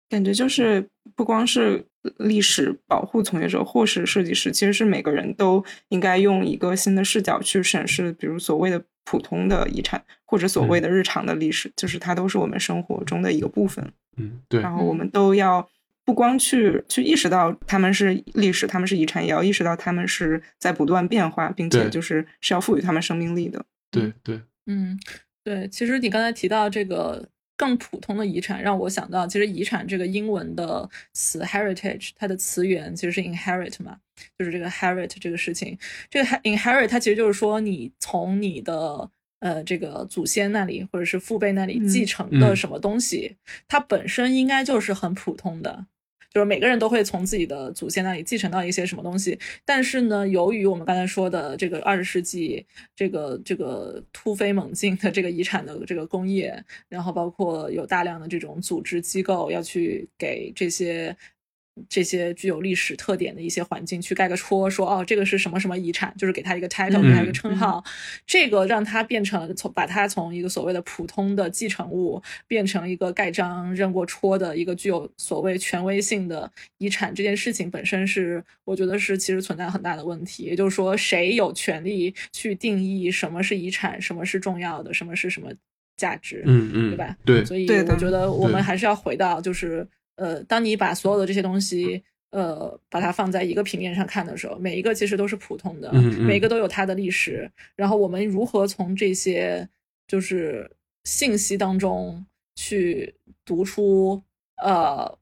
[0.08, 0.86] 感觉就是
[1.16, 1.84] 不光是
[2.18, 13.92] 历史保护从业者或是设计师，其实是每个人都应该用一个新的视角去审视，比如所谓的普通的遗产或者所谓的日常的历史，就是它都是我们生活中的一个部分。
[14.16, 15.68] 嗯，对，然后我们都要
[16.04, 23.64] 不光去去意识到他们是历史，他们是遗产，也要意识到他们是在不断变化，并且就是是要赋予他们生命力的。
[23.90, 24.98] 对对，嗯，
[25.42, 33.98] 对，其实你刚才提到这个更普通的遗产，让我想到，其实遗产这个英文的词 heritage，它的词源其实是 inherit 嘛，
[34.38, 35.78] 就是这个 herit 这个事情。
[36.10, 39.08] 这个 inherit 它其实就是说你从你的
[39.40, 43.36] 呃这个祖先那里或者是父辈那里嗯继承的嗯什么东西，
[43.68, 45.86] 它本身应该就是很普通的。
[46.34, 52.66] 就是每个人都会从自己的祖先那里继承到一些什么东西，但是呢，由于我们刚才说的这个二十世纪
[52.96, 61.16] 这个这个突飞猛进的这个遗产的这个工业，然后包括有大量的这种组织机构要去给这些
[61.88, 67.82] 这些具有历史特点的一些环境去盖个戳，说哦这个是什么什么遗产，就是给他一个 title，、给他一个称号，
[68.26, 80.44] 这个让他变成了从把他从一个所谓的普通的继承物变成一个盖章认过戳的一个具有所谓权威性的遗产，这件事情本身是我觉得是其实存在很大的问题。
[80.44, 85.50] 也就是说，谁有权利去定义什么是遗产，什么是重要的，什么是什么
[85.96, 86.42] 价值？
[86.46, 87.16] 嗯嗯，对吧？
[87.24, 89.86] 对，所以我觉得我们还是要回到，就是
[90.16, 97.50] 呃，当你把所有的这些东西，呃，把它放在一个平面上看的时候，每一个其实都是普通的，每一个都有它的历史。
[97.76, 99.68] 然后我们如何从这些
[100.06, 100.70] 就是
[101.04, 102.24] 信息当中
[102.56, 104.22] 去读出
[104.62, 105.18] 呃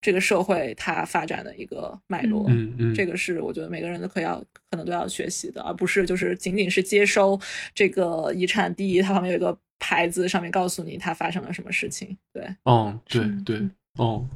[0.00, 2.46] 这个社会它发展的一个脉络？
[2.48, 7.38] 嗯嗯，这个是我觉得每个人都可要可能都要学习的，而不是就是仅仅是接收
[7.74, 12.16] 这个遗产第一，它旁边有一个牌子，上面告诉你它发生了什么事情。
[12.32, 13.68] 对，哦，对是对，
[14.00, 14.26] 哦，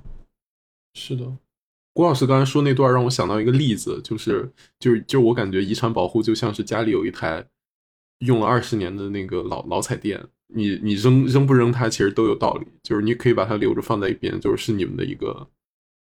[0.93, 1.25] 是的。
[1.95, 7.43] 郭老师刚才说那段让我想到一个例子，就是就是就是我感觉遗产保护就像是家里有一台
[8.19, 15.49] 用了二十年的那个老老彩电，你你扔扔不扔它其实都有道理，就是你可以把它留着放在一边，就是是你们的一个，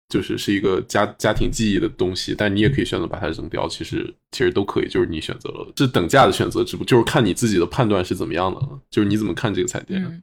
[0.09, 10.03] 就是是一个家家庭记忆的东西，但你也可以选择把它扔掉，其实其实都可以，就是你选择了，是等价的选择，只不就是看你自己的判断是怎么样的了，就是你怎么看这个彩电。
[10.03, 10.21] 嗯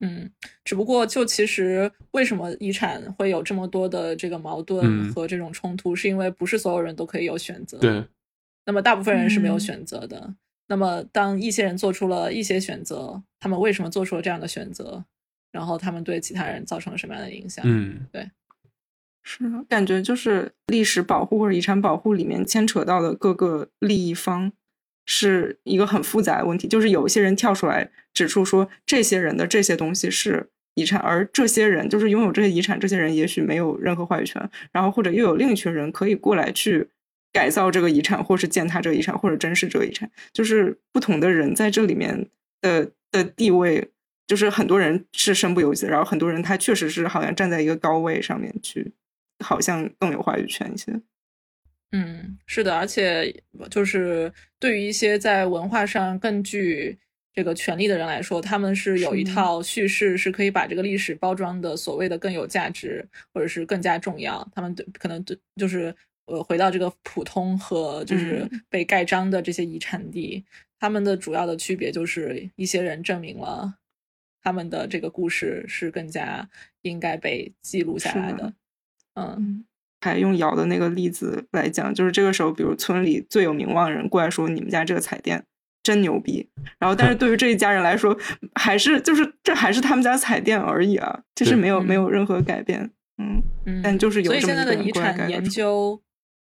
[0.00, 0.30] 嗯，
[0.64, 7.78] 只不过就其实为什么遗产会有这么多的这个矛盾嗯和这种冲突，是因为不是所有人都可以有选择。
[7.78, 8.04] 对，
[8.64, 10.34] 那么大部分人是没有嗯选择的。
[10.68, 15.04] 那么当一些人做出了一些选择，他们为什么做出了这样的选择？
[15.52, 17.64] 然后他们对其他人造成了什么样的影响？
[17.66, 18.30] 嗯对
[19.22, 24.52] 是感觉就是历史保护或者遗产保护里面牵扯到的各个利益方
[25.06, 36.88] 是一个很复杂的问题，就是有一些人跳出来指出说这些人的这些东西是遗产，而这些人就是拥有这些遗产，这些人也许没有任何话语权，然后或者又有另一群人可以过来去
[37.32, 42.28] 改造这个遗产，或是践踏这个遗产，或者珍视这个遗产，就是不同的人在这里面
[42.60, 43.90] 的的地位。
[44.28, 48.92] 就是很多人是身不由己，然后很多人他确实是好像站在一个高位上面去，
[49.38, 51.00] 好像更有话语权一些。
[51.96, 53.34] 嗯，是的，而且
[53.70, 56.98] 就是对于一些在文化上更具
[57.32, 64.46] 这个权力的人来说，他们是有一套叙事，是可以把这个历史包装的所谓的更有价值，或者是更加重要。
[64.54, 65.94] 他们对可能对就是
[66.26, 68.46] 呃回到这个普通和就是。
[68.50, 70.44] 嗯被盖章的这些遗产地，
[70.78, 73.72] 他们的主要的区别就是一些人证明了
[74.42, 76.46] 他们的这个故事是更加
[76.82, 78.52] 应该被记录下来的。
[79.14, 79.34] 嗯。
[79.38, 79.64] 嗯，
[80.00, 85.44] 还用尧的那个例子来讲，就是这个时候，比如村里最有名望的人过来说你们家这个彩电
[85.82, 88.16] 真牛逼，然后但是 对于这一家人来说，
[88.54, 92.90] 还是就是这还是他们家彩电而已啊，其实没有嗯没有任何改变。
[93.18, 96.02] 嗯，嗯，但就是有所以这么现在的遗一个人过来产研究，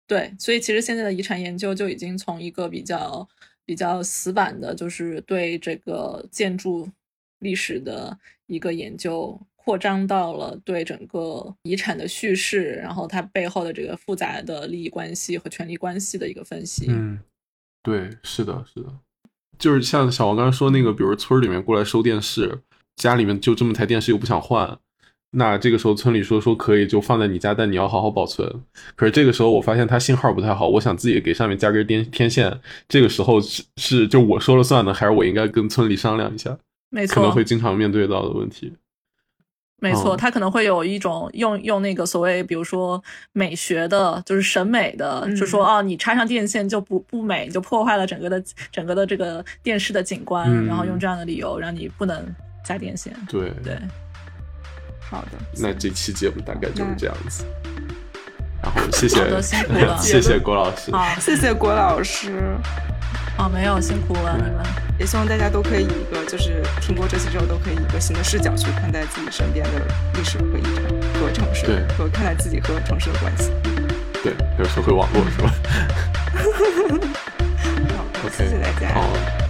[0.08, 3.28] 对，所以其实现在的遗产研究就已经从一个比较
[3.66, 6.90] 比较死板的，就是对这个建筑
[7.40, 16.88] 历史的一个研究，扩张到了对整个遗产的叙事，然后它背后的这个复杂的利益关系和权力关系的一个分析。
[16.90, 17.20] 嗯，
[17.82, 18.88] 对，是的，是的，
[19.58, 22.60] 就是像小王刚才说那个，比如村里面过来收电视，
[22.98, 24.78] 家里面就这么台电视又不想换，
[25.32, 28.48] 那这个时候村里说说可以就放在你家，但你要好好保存。
[28.96, 32.60] 可是这个时候我发现它信号不太好，我想自己给上面加根电天线。
[32.90, 36.58] 这个时候是是就我说了算呢，还是我应该跟村里商量一下？
[36.90, 38.74] 没错，可能会经常面对到的问题。
[39.84, 43.04] 没错，嗯他可能会有一种用用那个所谓，比如说
[43.34, 52.26] 美学的，就是审美的，嗯就说哦，你插上电线就不不美，就破坏了整个的整个的这个电视的景观，嗯然后用这样的理由让你不能
[52.64, 53.14] 加电线。
[53.28, 53.78] 对，对，
[55.02, 55.32] 好的，
[55.62, 57.44] 那这期节目大概就是这样子。
[58.64, 59.42] 然后 谢谢
[60.00, 60.92] 谢谢郭老师。
[60.94, 62.56] 好，谢谢郭老师，
[63.38, 64.64] 哦，没有辛苦了你们。
[65.00, 69.82] 也希望大家都可以以一个就是听过这期之后，都可以以一个新的视角去看待自己身边的
[70.14, 70.84] 历史和遗产
[71.20, 73.52] 和城市，对和看待自己和城市的关系。
[74.24, 75.54] 对，还有社会网络是吧
[77.98, 78.94] 好的，谢谢大家。
[78.94, 79.04] 好，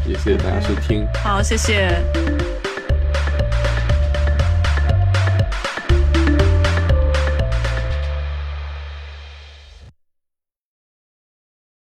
[0.06, 1.06] 也谢谢大家收听。
[1.24, 2.53] 好，谢谢。